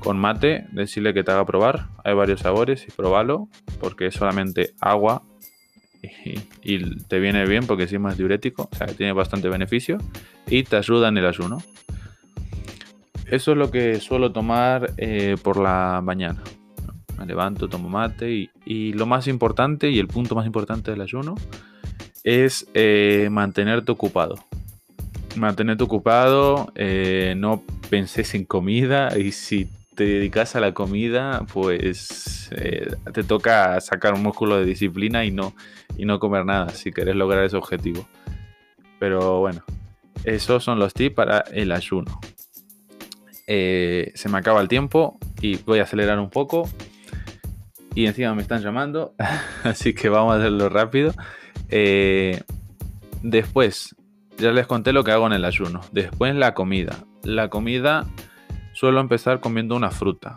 con 0.03 0.19
mate, 0.19 0.67
decirle 0.73 1.15
que 1.15 1.25
te 1.25 1.31
haga 1.31 1.47
probar. 1.47 1.89
Hay 2.05 2.15
varios 2.15 2.41
sabores 2.41 2.87
y 2.87 2.91
probalo, 2.91 3.49
porque 3.81 4.07
es 4.07 4.15
solamente 4.15 4.75
agua 4.81 5.23
y, 6.63 6.79
te 7.07 7.21
viene 7.21 7.47
bien 7.47 7.67
porque 7.67 7.85
encima 7.85 8.11
es 8.11 8.19
diurético, 8.19 8.69
o 8.71 8.77
sea 8.77 8.87
que 8.87 8.95
tiene 8.95 9.13
bastante 9.13 9.49
beneficio 9.49 9.99
y 10.47 10.65
te 10.65 10.77
ayuda 10.77 11.09
en 11.09 11.19
el 11.19 11.27
ayuno. 11.27 11.63
Eso 13.27 13.53
es 13.53 13.59
lo 13.59 13.71
que 13.71 14.01
suelo 14.01 14.33
tomar 14.33 14.93
eh, 14.97 15.37
por 15.43 15.59
la 15.59 16.01
mañana. 16.03 16.43
Me 17.19 17.27
levanto, 17.27 17.69
tomo 17.69 17.89
mate 17.89 18.51
y, 18.67 18.93
lo 18.95 19.07
más 19.07 19.29
importante 19.29 19.91
y 19.91 19.99
el 19.99 20.09
punto 20.09 20.35
más 20.35 20.45
importante 20.45 20.91
del 20.91 21.01
ayuno 21.01 21.37
es 22.25 22.67
eh, 22.75 23.29
mantenerte 23.31 23.93
ocupado. 23.93 24.35
Mantenerte 25.37 25.85
ocupado, 25.85 26.73
eh, 26.75 27.35
no 27.37 27.63
penses 27.89 28.35
en 28.35 28.45
comida 28.45 29.17
y 29.19 29.33
si 29.33 29.69
te 29.95 30.05
dedicas 30.05 30.57
a 30.57 30.61
la 30.61 30.73
comida, 30.73 31.45
pues 31.53 32.51
te 33.13 33.25
toca 33.25 33.81
sacar 33.81 34.15
un 34.15 34.23
músculo 34.23 34.59
de 34.59 34.65
disciplina 34.65 35.25
y 35.25 35.31
no, 35.31 35.55
y 35.97 36.05
no 36.05 36.19
comer 36.19 36.45
nada 36.45 36.71
si 36.71 36.93
quieres 36.93 37.17
lograr 37.17 37.45
ese 37.45 37.57
objetivo. 37.57 38.07
Pero 38.99 39.41
bueno, 39.41 39.65
esos 40.25 40.63
son 40.63 40.79
los 40.79 40.95
tips 40.95 41.15
para 41.15 41.41
el 41.53 41.73
ayuno. 41.73 42.21
Eh, 43.47 44.13
se 44.15 44.29
me 44.29 44.39
acaba 44.39 44.61
el 44.61 44.69
tiempo 44.69 45.19
y 45.41 45.57
voy 45.57 45.81
a 45.81 45.83
acelerar 45.83 46.19
un 46.19 46.31
poco. 46.31 46.69
Y 47.95 48.07
encima 48.07 48.35
me 48.35 48.43
están 48.43 48.63
llamando, 48.63 49.15
así 49.65 49.93
que 49.93 50.09
vamos 50.09 50.35
a 50.35 50.39
hacerlo 50.39 50.69
rápido. 50.69 51.13
Eh, 51.69 52.41
después, 53.23 53.95
ya 54.39 54.51
les 54.53 54.67
conté 54.67 54.93
lo 54.93 55.05
que 55.05 55.11
hago 55.11 55.27
en 55.27 55.35
el 55.35 55.45
ayuno. 55.45 55.81
Después 55.93 56.35
la 56.35 56.55
comida. 56.55 57.05
La 57.23 57.49
comida 57.49 58.07
suelo 58.83 58.99
empezar 58.99 59.39
comiendo 59.39 59.77
una 59.77 59.93
fruta. 59.93 60.37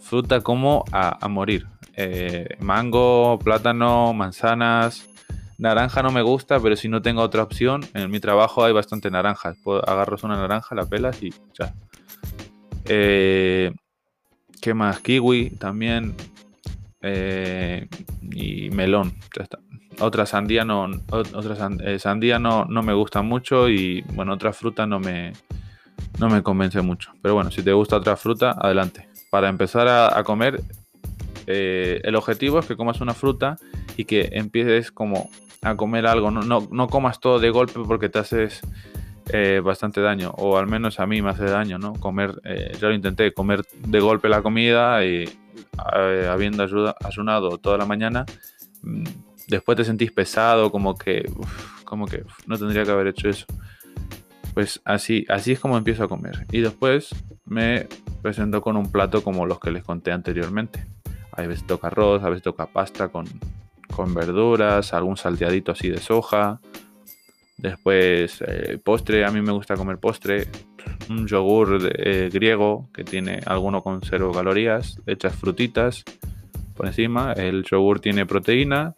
Fruta 0.00 0.40
como 0.40 0.84
a, 0.90 1.28
morir. 1.28 1.68
Eh, 1.94 2.56
mango, 2.58 3.38
plátano, 3.38 4.12
manzanas. 4.12 5.08
Naranja 5.56 6.02
no 6.02 6.10
me 6.10 6.20
gusta, 6.20 6.58
pero 6.58 6.74
si 6.74 6.88
no 6.88 7.00
tengo 7.00 7.22
otra 7.22 7.44
opción, 7.44 7.84
en 7.94 8.10
mi 8.10 8.18
trabajo 8.18 8.64
hay 8.64 8.72
bastante 8.72 9.08
naranjas. 9.08 9.56
Agarras 9.86 10.24
una 10.24 10.34
naranja, 10.34 10.74
la 10.74 10.84
pelas 10.84 11.22
y 11.22 11.32
ya, 11.56 11.74
eh, 12.86 13.70
¿Qué 14.60 14.74
más? 14.74 14.98
Kiwi 14.98 15.50
también. 15.50 16.16
Eh, 17.02 17.86
y 18.32 18.68
melón. 18.70 19.14
Otra 20.00 20.26
sandía 20.26 20.64
no. 20.64 20.90
Otra 21.10 21.70
eh, 21.84 22.00
sandía 22.00 22.40
no, 22.40 22.64
no, 22.64 22.82
me 22.82 22.94
gusta 22.94 23.22
mucho. 23.22 23.68
Y 23.68 24.02
bueno, 24.14 24.32
otra 24.32 24.52
fruta 24.52 24.88
no 24.88 24.98
me. 24.98 25.34
No 26.18 26.28
me 26.28 26.42
convence 26.42 26.80
mucho. 26.80 27.12
Pero 27.22 27.34
bueno, 27.34 27.50
si 27.50 27.62
te 27.62 27.72
gusta 27.72 27.96
otra 27.96 28.16
fruta, 28.16 28.56
adelante. 28.58 29.08
Para 29.30 29.48
empezar 29.48 29.88
a, 29.88 30.22
comer. 30.24 30.62
el 31.46 32.14
objetivo 32.16 32.58
es 32.58 32.66
que 32.66 32.76
comas 32.76 33.00
una 33.00 33.14
fruta 33.14 33.56
y 33.96 34.04
que 34.04 34.30
empieces 34.32 34.90
como 34.90 35.30
a 35.62 35.76
comer 35.76 36.06
algo. 36.06 36.30
No, 36.30 36.42
no, 36.42 36.66
no 36.70 36.88
comas 36.88 37.20
todo 37.20 37.38
de 37.38 37.50
golpe 37.50 37.80
porque 37.86 38.08
te 38.08 38.18
haces 38.18 38.62
eh, 39.30 39.60
bastante 39.62 40.00
daño, 40.00 40.30
o 40.36 40.56
al 40.56 40.68
menos 40.68 41.00
a 41.00 41.06
mí 41.06 41.20
me 41.20 41.30
hace 41.30 41.46
daño, 41.46 41.78
¿no? 41.78 41.94
Comer, 41.94 42.40
eh, 42.44 42.76
yo 42.80 42.88
lo 42.88 42.94
intenté, 42.94 43.32
comer 43.34 43.64
de 43.84 43.98
golpe 43.98 44.28
la 44.28 44.40
comida 44.40 45.04
y 45.04 45.24
eh, 45.24 46.28
habiendo 46.30 46.64
ayunado 47.04 47.58
toda 47.58 47.76
la 47.76 47.86
mañana, 47.86 48.24
mm, 48.82 49.04
después 49.48 49.76
te 49.76 49.84
sentís 49.84 50.12
pesado, 50.12 50.70
como 50.70 50.96
que, 50.96 51.28
como 51.84 52.06
que 52.06 52.22
no 52.46 52.56
tendría 52.56 52.84
que 52.84 52.92
haber 52.92 53.08
hecho 53.08 53.28
eso. 53.28 53.46
Pues 54.56 54.80
así, 54.86 55.26
así 55.28 55.52
es 55.52 55.60
como 55.60 55.76
empiezo 55.76 56.04
a 56.04 56.08
comer. 56.08 56.46
Y 56.50 56.62
después 56.62 57.14
me 57.44 57.88
presento 58.22 58.62
con 58.62 58.78
un 58.78 58.90
plato 58.90 59.22
como 59.22 59.44
los 59.44 59.60
que 59.60 59.70
les 59.70 59.84
conté 59.84 60.12
anteriormente. 60.12 60.82
A 61.32 61.42
veces 61.42 61.66
toca 61.66 61.88
arroz, 61.88 62.22
a 62.22 62.30
veces 62.30 62.42
toca 62.42 62.64
pasta 62.64 63.08
con, 63.08 63.26
con 63.94 64.14
verduras, 64.14 64.94
algún 64.94 65.18
salteadito 65.18 65.72
así 65.72 65.90
de 65.90 65.98
soja, 65.98 66.58
Después, 67.58 68.42
eh, 68.46 68.78
postre, 68.82 69.26
a 69.26 69.30
mí 69.30 69.42
me 69.42 69.52
gusta 69.52 69.76
comer 69.76 69.98
postre. 69.98 70.48
Un 71.10 71.26
yogur 71.26 71.90
eh, 71.94 72.30
griego 72.32 72.88
que 72.94 73.04
tiene 73.04 73.40
alguno 73.44 73.82
con 73.82 74.00
cero 74.00 74.32
calorías. 74.32 75.02
echas 75.06 75.34
frutitas 75.34 76.02
por 76.74 76.86
encima. 76.86 77.34
El 77.34 77.62
yogur 77.62 78.00
tiene 78.00 78.24
proteína. 78.24 78.94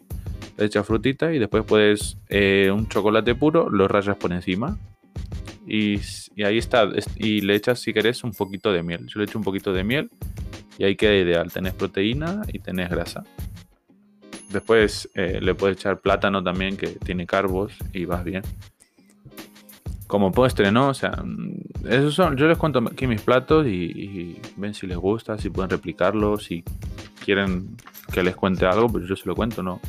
Le 0.57 0.67
echas 0.67 0.85
frutita 0.85 1.33
y 1.33 1.39
después 1.39 1.65
puedes 1.65 2.17
eh, 2.29 2.71
un 2.73 2.87
chocolate 2.87 3.35
puro, 3.35 3.69
lo 3.69 3.89
rayas 3.89 4.15
por 4.15 4.31
encima. 4.31 4.77
Y, 5.69 6.01
ahí 6.43 6.57
está. 6.57 6.89
Y 7.15 7.41
le 7.41 7.55
echas, 7.55 7.79
si 7.79 7.93
querés, 7.93 8.23
un 8.23 8.31
poquito 8.31 8.73
de 8.73 8.81
miel. 8.81 9.05
Yo 9.07 9.19
le 9.19 9.25
echo 9.25 9.37
un 9.37 9.43
poquito 9.43 9.71
de 9.71 9.83
miel 9.83 10.09
y 10.79 10.83
ahí 10.83 10.95
queda 10.95 11.15
ideal. 11.15 11.51
Tenés 11.51 11.73
proteína 11.73 12.41
y 12.51 12.57
tenés 12.57 12.89
grasa. 12.89 13.23
Después 14.49 15.07
eh, 15.13 15.39
le 15.39 15.53
puedes 15.53 15.77
echar 15.77 15.99
plátano 15.99 16.43
también, 16.43 16.75
que 16.75 16.87
tiene 16.87 17.27
carbos 17.27 17.71
y 17.93 18.05
vas 18.05 18.23
bien. 18.23 18.41
Como 20.07 20.31
postre, 20.31 20.71
¿no? 20.71 20.89
O 20.89 20.93
sea, 20.95 21.11
mm, 21.11 21.87
esos 21.87 22.15
son. 22.15 22.35
Yo 22.35 22.47
les 22.47 22.57
cuento 22.57 22.79
aquí 22.91 23.05
mis 23.05 23.21
platos 23.21 23.67
y, 23.67 24.41
ven 24.57 24.73
si 24.73 24.87
les 24.87 24.97
gusta, 24.97 25.37
si 25.37 25.51
pueden 25.51 25.69
replicarlo, 25.69 26.39
si 26.39 26.63
quieren 27.23 27.77
que 28.11 28.23
les 28.23 28.35
cuente 28.35 28.65
algo, 28.65 28.89
pues 28.89 29.07
yo 29.07 29.15
se 29.15 29.27
lo 29.27 29.35
cuento, 29.35 29.61
¿no? 29.61 29.79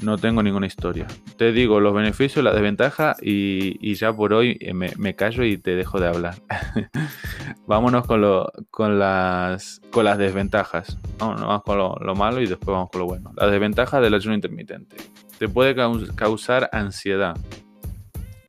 No 0.00 0.18
tengo 0.18 0.42
ninguna 0.42 0.66
historia. 0.66 1.06
Te 1.36 1.52
digo 1.52 1.80
los 1.80 1.94
beneficios, 1.94 2.44
la 2.44 2.52
desventaja 2.52 3.16
y, 3.20 3.94
ya 3.94 4.12
por 4.12 4.32
hoy 4.32 4.56
eh, 4.60 4.74
me, 4.74 5.14
callo 5.14 5.44
y 5.44 5.56
te 5.56 5.74
dejo 5.76 6.00
de 6.00 6.08
hablar. 6.08 6.34
Vámonos 7.66 8.06
con, 8.06 8.98
las, 8.98 9.80
las 9.94 10.18
desventajas. 10.18 10.98
Vamos, 11.18 11.62
con 11.62 11.78
lo, 11.78 12.14
malo 12.14 12.40
y 12.40 12.46
después 12.46 12.74
vamos 12.74 12.90
con 12.90 13.00
lo 13.00 13.06
bueno. 13.06 13.32
La 13.36 13.46
desventaja 13.46 14.00
del 14.00 14.14
ayuno 14.14 14.34
intermitente. 14.34 14.96
Te 15.38 15.48
puede 15.48 15.74
causar 16.14 16.68
ansiedad. 16.72 17.36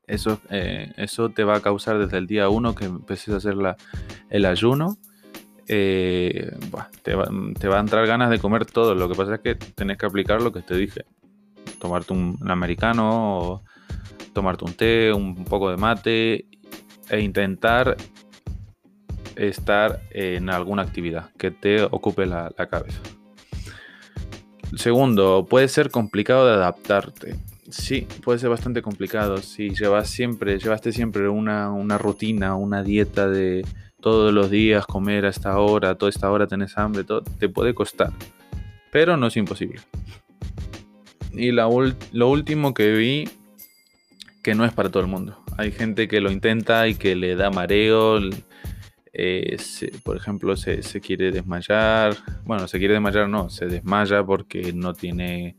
Eso, 0.08 0.40
eh, 0.50 0.94
eso 0.98 1.30
te 1.30 1.44
va 1.44 1.56
a 1.56 1.62
causar 1.62 1.98
desde 1.98 2.18
el 2.18 2.28
día 2.28 2.50
1 2.50 2.76
que 2.76 2.86
empeces 2.86 3.34
a 3.34 3.38
hacer 3.38 3.56
el 4.30 4.46
ayuno. 4.46 4.98
eh, 5.68 6.52
te, 7.02 7.16
va, 7.16 7.78
a 7.78 7.80
entrar 7.80 8.06
ganas 8.06 8.30
de 8.30 8.40
comer 8.40 8.66
todo. 8.66 8.94
Lo 8.94 9.10
que 9.10 9.16
pasa 9.16 9.36
es 9.36 9.42
que 9.42 9.56
tenés 9.56 9.98
que 9.98 10.06
aplicar 10.06 10.42
lo 10.42 10.52
que 10.52 10.62
te 10.62 10.76
dije. 10.76 11.06
Tomarte 11.80 12.14
un, 12.14 12.38
americano, 12.48 13.64
tomarte 14.34 14.66
un 14.66 14.74
té, 14.74 15.14
un 15.14 15.46
poco 15.46 15.70
de 15.70 15.78
mate 15.78 16.46
e 17.10 17.20
intentar 17.20 17.96
estar 19.36 20.02
en 20.12 20.50
alguna 20.50 20.82
actividad 20.82 21.32
que 21.38 21.52
te 21.52 21.84
ocupe 21.84 22.26
la, 22.26 22.52
cabeza. 22.70 23.00
Segundo, 24.76 25.46
puede 25.50 25.68
ser 25.68 25.92
complicado 25.92 26.48
de 26.48 26.54
adaptarte. 26.54 27.36
Sí, 27.70 28.08
puede 28.24 28.40
ser 28.40 28.50
bastante 28.50 28.82
complicado. 28.82 29.38
Si 29.38 29.70
llevas 29.70 30.10
siempre, 30.10 30.60
llevaste 30.60 30.92
siempre 30.92 31.30
una, 31.30 31.72
una 31.72 31.98
rutina, 31.98 32.56
una 32.56 32.84
dieta 32.84 33.28
de, 33.28 33.66
todos 34.06 34.32
los 34.32 34.52
días 34.52 34.86
comer 34.86 35.26
a 35.26 35.30
esta 35.30 35.58
hora, 35.58 35.96
toda 35.96 36.12
esta 36.12 36.30
hora 36.30 36.46
tenés 36.46 36.78
hambre, 36.78 37.04
todo, 37.04 37.24
te 37.24 37.50
puede 37.50 37.74
costar. 37.74 38.12
Pero 38.92 39.18
no 39.18 39.26
es 39.26 39.36
imposible. 39.36 39.82
Y 41.38 41.52
lo 41.52 42.30
último 42.30 42.74
que 42.74 42.94
vi, 42.94 43.30
que 44.44 44.56
no 44.56 44.66
es 44.66 44.74
para 44.74 44.90
todo 44.90 45.02
el 45.02 45.10
mundo. 45.10 45.38
Hay 45.58 45.72
gente 45.72 46.08
que 46.08 46.22
lo 46.22 46.32
intenta 46.32 46.88
y 46.88 46.96
que 46.96 47.16
le 47.16 47.36
da 47.36 47.50
mareo. 47.50 48.20
Eh, 49.14 49.58
por 50.04 50.18
ejemplo, 50.18 50.56
se, 50.56 50.84
se, 50.84 51.02
quiere 51.02 51.32
desmayar. 51.32 52.16
Bueno, 52.44 52.68
se 52.68 52.80
quiere 52.80 52.94
desmayar, 52.96 53.30
no, 53.30 53.50
se 53.50 53.66
desmaya 53.66 54.24
porque 54.24 54.74
no 54.74 54.94
tiene 54.94 55.56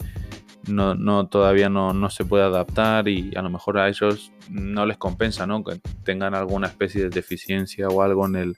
no, 0.68 0.94
no 0.94 1.26
todavía 1.26 1.68
no, 1.68 1.92
no, 1.92 2.10
se 2.10 2.24
puede 2.24 2.44
adaptar 2.44 3.08
y 3.08 3.32
a 3.36 3.42
lo 3.42 3.50
mejor 3.50 3.78
a 3.78 3.88
ellos 3.88 4.32
no 4.50 4.86
les 4.86 4.96
compensa, 4.96 5.46
¿no? 5.46 5.62
Que 5.62 5.80
tengan 6.04 6.34
alguna 6.34 6.66
especie 6.66 7.02
de 7.04 7.08
deficiencia 7.08 7.88
o 7.88 8.02
algo 8.02 8.26
en 8.26 8.36
el, 8.36 8.56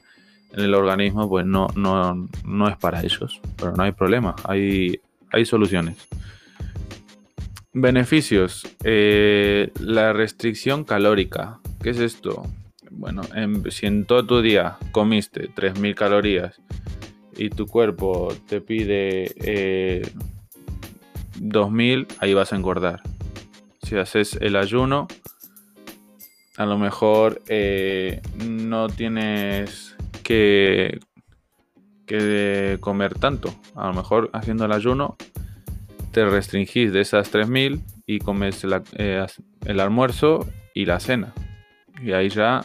en 0.52 0.60
el 0.64 0.74
organismo, 0.74 1.28
pues 1.28 1.46
no, 1.46 1.68
no, 1.74 2.28
no, 2.44 2.68
es 2.68 2.76
para 2.76 3.02
ellos. 3.02 3.40
Pero 3.56 3.72
no 3.72 3.82
hay 3.82 3.92
problema, 3.92 4.34
hay, 4.44 5.00
hay 5.30 5.44
soluciones. 5.44 6.08
Beneficios. 7.80 8.66
Eh, 8.82 9.70
la 9.78 10.12
restricción 10.12 10.82
calórica. 10.82 11.60
¿Qué 11.80 11.90
es 11.90 12.00
esto? 12.00 12.44
Bueno, 12.90 13.22
si 13.70 13.86
en 13.86 14.04
todo 14.04 14.26
tu 14.26 14.42
día 14.42 14.78
comiste 14.90 15.48
3.000 15.54 15.94
calorías 15.94 16.60
y 17.36 17.50
tu 17.50 17.66
cuerpo 17.68 18.34
te 18.48 18.60
pide 18.60 19.32
eh, 19.36 20.10
2000, 21.36 22.08
ahí 22.18 22.34
vas 22.34 22.52
a 22.52 22.56
engordar. 22.56 23.00
Si 23.84 23.96
haces 23.96 24.36
el 24.40 24.56
ayuno, 24.56 25.06
a 26.56 26.66
lo 26.66 26.78
mejor 26.78 27.42
eh, 27.46 28.20
no 28.44 28.88
tienes 28.88 29.94
que 30.24 30.98
comer 32.80 33.14
tanto. 33.14 33.54
A 33.76 33.86
lo 33.86 33.94
mejor 33.94 34.30
haciendo 34.32 34.64
el 34.64 34.72
ayuno 34.72 35.16
te 36.12 36.24
restringís 36.24 36.92
de 36.92 37.00
esas 37.00 37.30
3000 37.30 37.82
y 38.06 38.18
comes 38.18 38.64
eh, 38.96 39.26
el 39.66 39.80
almuerzo 39.80 40.48
y 40.74 40.86
la 40.86 41.00
cena. 41.00 41.32
Y 42.02 42.12
ahí 42.12 42.28
ya 42.28 42.62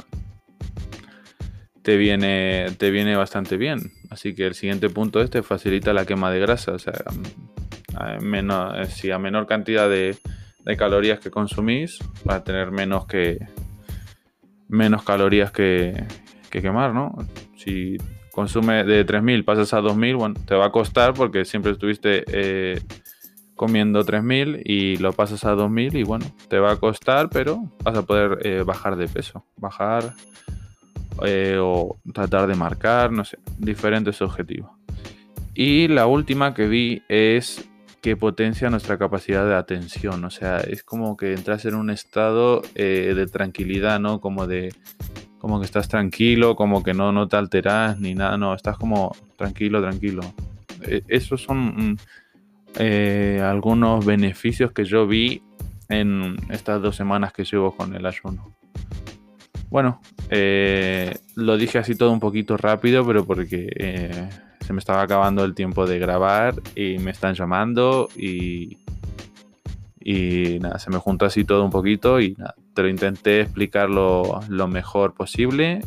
te 1.81 1.97
viene, 1.97 2.67
te 2.77 2.91
viene 2.91 3.15
bastante 3.15 3.57
bien. 3.57 3.91
Así 4.09 4.33
que 4.33 4.45
el 4.45 4.55
siguiente 4.55 4.89
punto 4.89 5.21
este 5.21 5.43
facilita 5.43 5.93
la 5.93 6.05
quema 6.05 6.31
de 6.31 6.39
grasa. 6.39 6.71
O 6.71 6.79
sea, 6.79 6.93
eh, 8.01 8.85
si 8.89 9.11
a 9.11 9.19
menor 9.19 9.45
cantidad 9.45 9.89
de, 9.89 10.17
calorías 10.77 11.19
que 11.19 11.29
consumís, 11.29 11.99
va 12.27 12.35
a 12.35 12.43
tener 12.43 12.71
menos 12.71 13.05
que 13.05 13.39
menos 14.69 15.03
calorías 15.03 15.51
que, 15.51 16.05
quemar, 16.49 16.93
¿no? 16.93 17.15
Si 17.57 17.97
consume 18.31 18.83
de 18.83 19.05
3.000 19.05 19.43
pasas 19.43 19.73
a 19.73 19.81
2.000, 19.81 20.17
bueno, 20.17 20.35
te 20.47 20.55
va 20.55 20.67
a 20.67 20.71
costar 20.71 21.13
porque 21.13 21.45
siempre 21.45 21.73
estuviste 21.73 22.23
eh, 22.27 22.81
comiendo 23.63 24.03
3.000 24.03 24.61
y 24.65 24.97
lo 24.97 25.13
pasas 25.13 25.45
a 25.45 25.55
2.000 25.55 25.95
y 25.95 26.03
bueno, 26.03 26.25
te 26.49 26.59
va 26.59 26.73
a 26.73 26.75
costar, 26.75 27.29
pero 27.29 27.71
vas 27.81 27.95
a 27.95 28.01
poder 28.01 28.45
eh, 28.45 28.61
bajar 28.65 28.97
de 28.97 29.07
peso, 29.07 29.45
bajar 29.55 30.13
o 31.15 31.97
tratar 32.13 32.47
de 32.47 32.55
marcar, 32.55 33.09
no 33.09 33.23
sé, 33.23 33.37
diferentes 33.57 34.21
objetivos. 34.21 34.69
Y 35.53 35.87
la 35.87 36.07
última 36.07 36.53
que 36.53 36.67
vi 36.67 37.03
es 37.07 37.63
que 38.01 38.17
potencia 38.17 38.69
nuestra 38.69 38.97
capacidad 38.97 39.47
de 39.47 39.55
atención. 39.55 40.25
O 40.25 40.29
sea, 40.29 40.57
es 40.57 40.83
como 40.83 41.15
que 41.15 41.33
entras 41.33 41.63
en 41.63 41.75
un 41.75 41.89
estado 41.89 42.61
eh, 42.75 43.13
de 43.15 43.27
tranquilidad, 43.27 43.97
¿no? 44.01 44.19
Como 44.19 44.45
de. 44.45 44.75
Como 45.39 45.59
que 45.59 45.65
estás 45.65 45.87
tranquilo, 45.87 46.57
como 46.57 46.83
que 46.83 46.93
no, 46.93 47.13
no 47.13 47.29
te 47.29 47.37
alteras 47.37 47.97
ni 47.99 48.13
nada, 48.13 48.37
no, 48.37 48.53
estás 48.53 48.77
como 48.77 49.15
tranquilo, 49.37 49.81
tranquilo. 49.81 50.21
E, 50.81 51.03
esos 51.07 51.41
son 51.41 51.91
mm, 51.91 51.97
eh, 52.77 53.41
algunos 53.43 54.05
beneficios 54.05 54.71
que 54.71 54.85
yo 54.85 55.07
vi 55.07 55.41
en 55.89 56.37
estas 56.49 56.81
dos 56.81 56.95
semanas 56.95 57.33
que 57.33 57.43
llevo 57.43 57.75
con 57.75 57.95
el 57.95 58.05
ayuno. 58.05 58.55
Bueno, 59.69 60.01
eh, 60.29 61.15
lo 61.35 61.57
dije 61.57 61.79
así 61.79 61.95
todo 61.95 62.11
un 62.11 62.19
poquito 62.19 62.57
rápido, 62.57 63.05
pero 63.05 63.25
porque 63.25 64.29
se 64.61 64.73
me 64.73 64.79
estaba 64.79 65.01
acabando 65.01 65.43
el 65.43 65.55
tiempo 65.55 65.85
de 65.85 65.99
grabar 65.99 66.55
y 66.75 66.97
me 66.99 67.11
están 67.11 67.33
llamando 67.33 68.09
y, 68.15 68.77
y 70.03 70.59
nada, 70.59 70.79
se 70.79 70.89
me 70.89 70.97
juntó 70.97 71.25
así 71.25 71.45
todo 71.45 71.63
un 71.63 71.69
poquito 71.69 72.19
y 72.19 72.35
te 72.73 72.81
lo 72.81 72.89
intenté 72.89 73.41
explicar 73.41 73.89
lo, 73.89 74.41
mejor 74.67 75.13
posible 75.13 75.81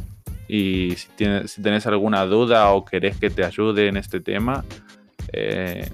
y 0.48 0.92
si, 0.96 1.08
tienes, 1.16 1.50
si 1.50 1.62
tenés 1.62 1.86
alguna 1.86 2.24
duda 2.24 2.70
o 2.70 2.84
querés 2.84 3.18
que 3.18 3.30
te 3.30 3.44
ayude 3.44 3.88
en 3.88 3.96
este 3.96 4.20
tema, 4.20 4.64
eh, 5.32 5.90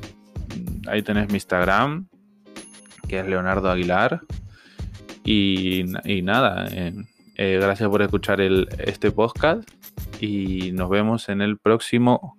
ahí 0.86 1.02
tenés 1.02 1.28
mi 1.28 1.34
Instagram, 1.34 2.08
que 3.08 3.20
es 3.20 3.26
Leonardo 3.26 3.70
Aguilar. 3.70 4.20
Y, 5.24 5.84
nada, 6.22 6.68
eh, 6.70 7.58
gracias 7.60 7.88
por 7.88 8.02
escuchar 8.02 8.40
este 8.40 9.10
podcast 9.12 9.68
y 10.20 10.72
nos 10.72 10.90
vemos 10.90 11.28
en 11.28 11.42
el 11.42 11.58
próximo 11.58 12.36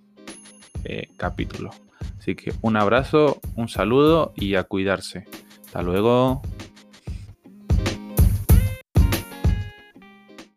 eh, 0.84 1.08
capítulo. 1.17 1.71
Así 2.19 2.36
que 2.36 2.53
un 2.62 2.77
abrazo, 2.77 3.39
un 3.56 3.67
saludo 3.67 4.34
y 4.36 4.56
a 4.56 4.63
cuidarse. 4.63 5.25
Hasta 5.65 5.82
luego. 5.82 6.41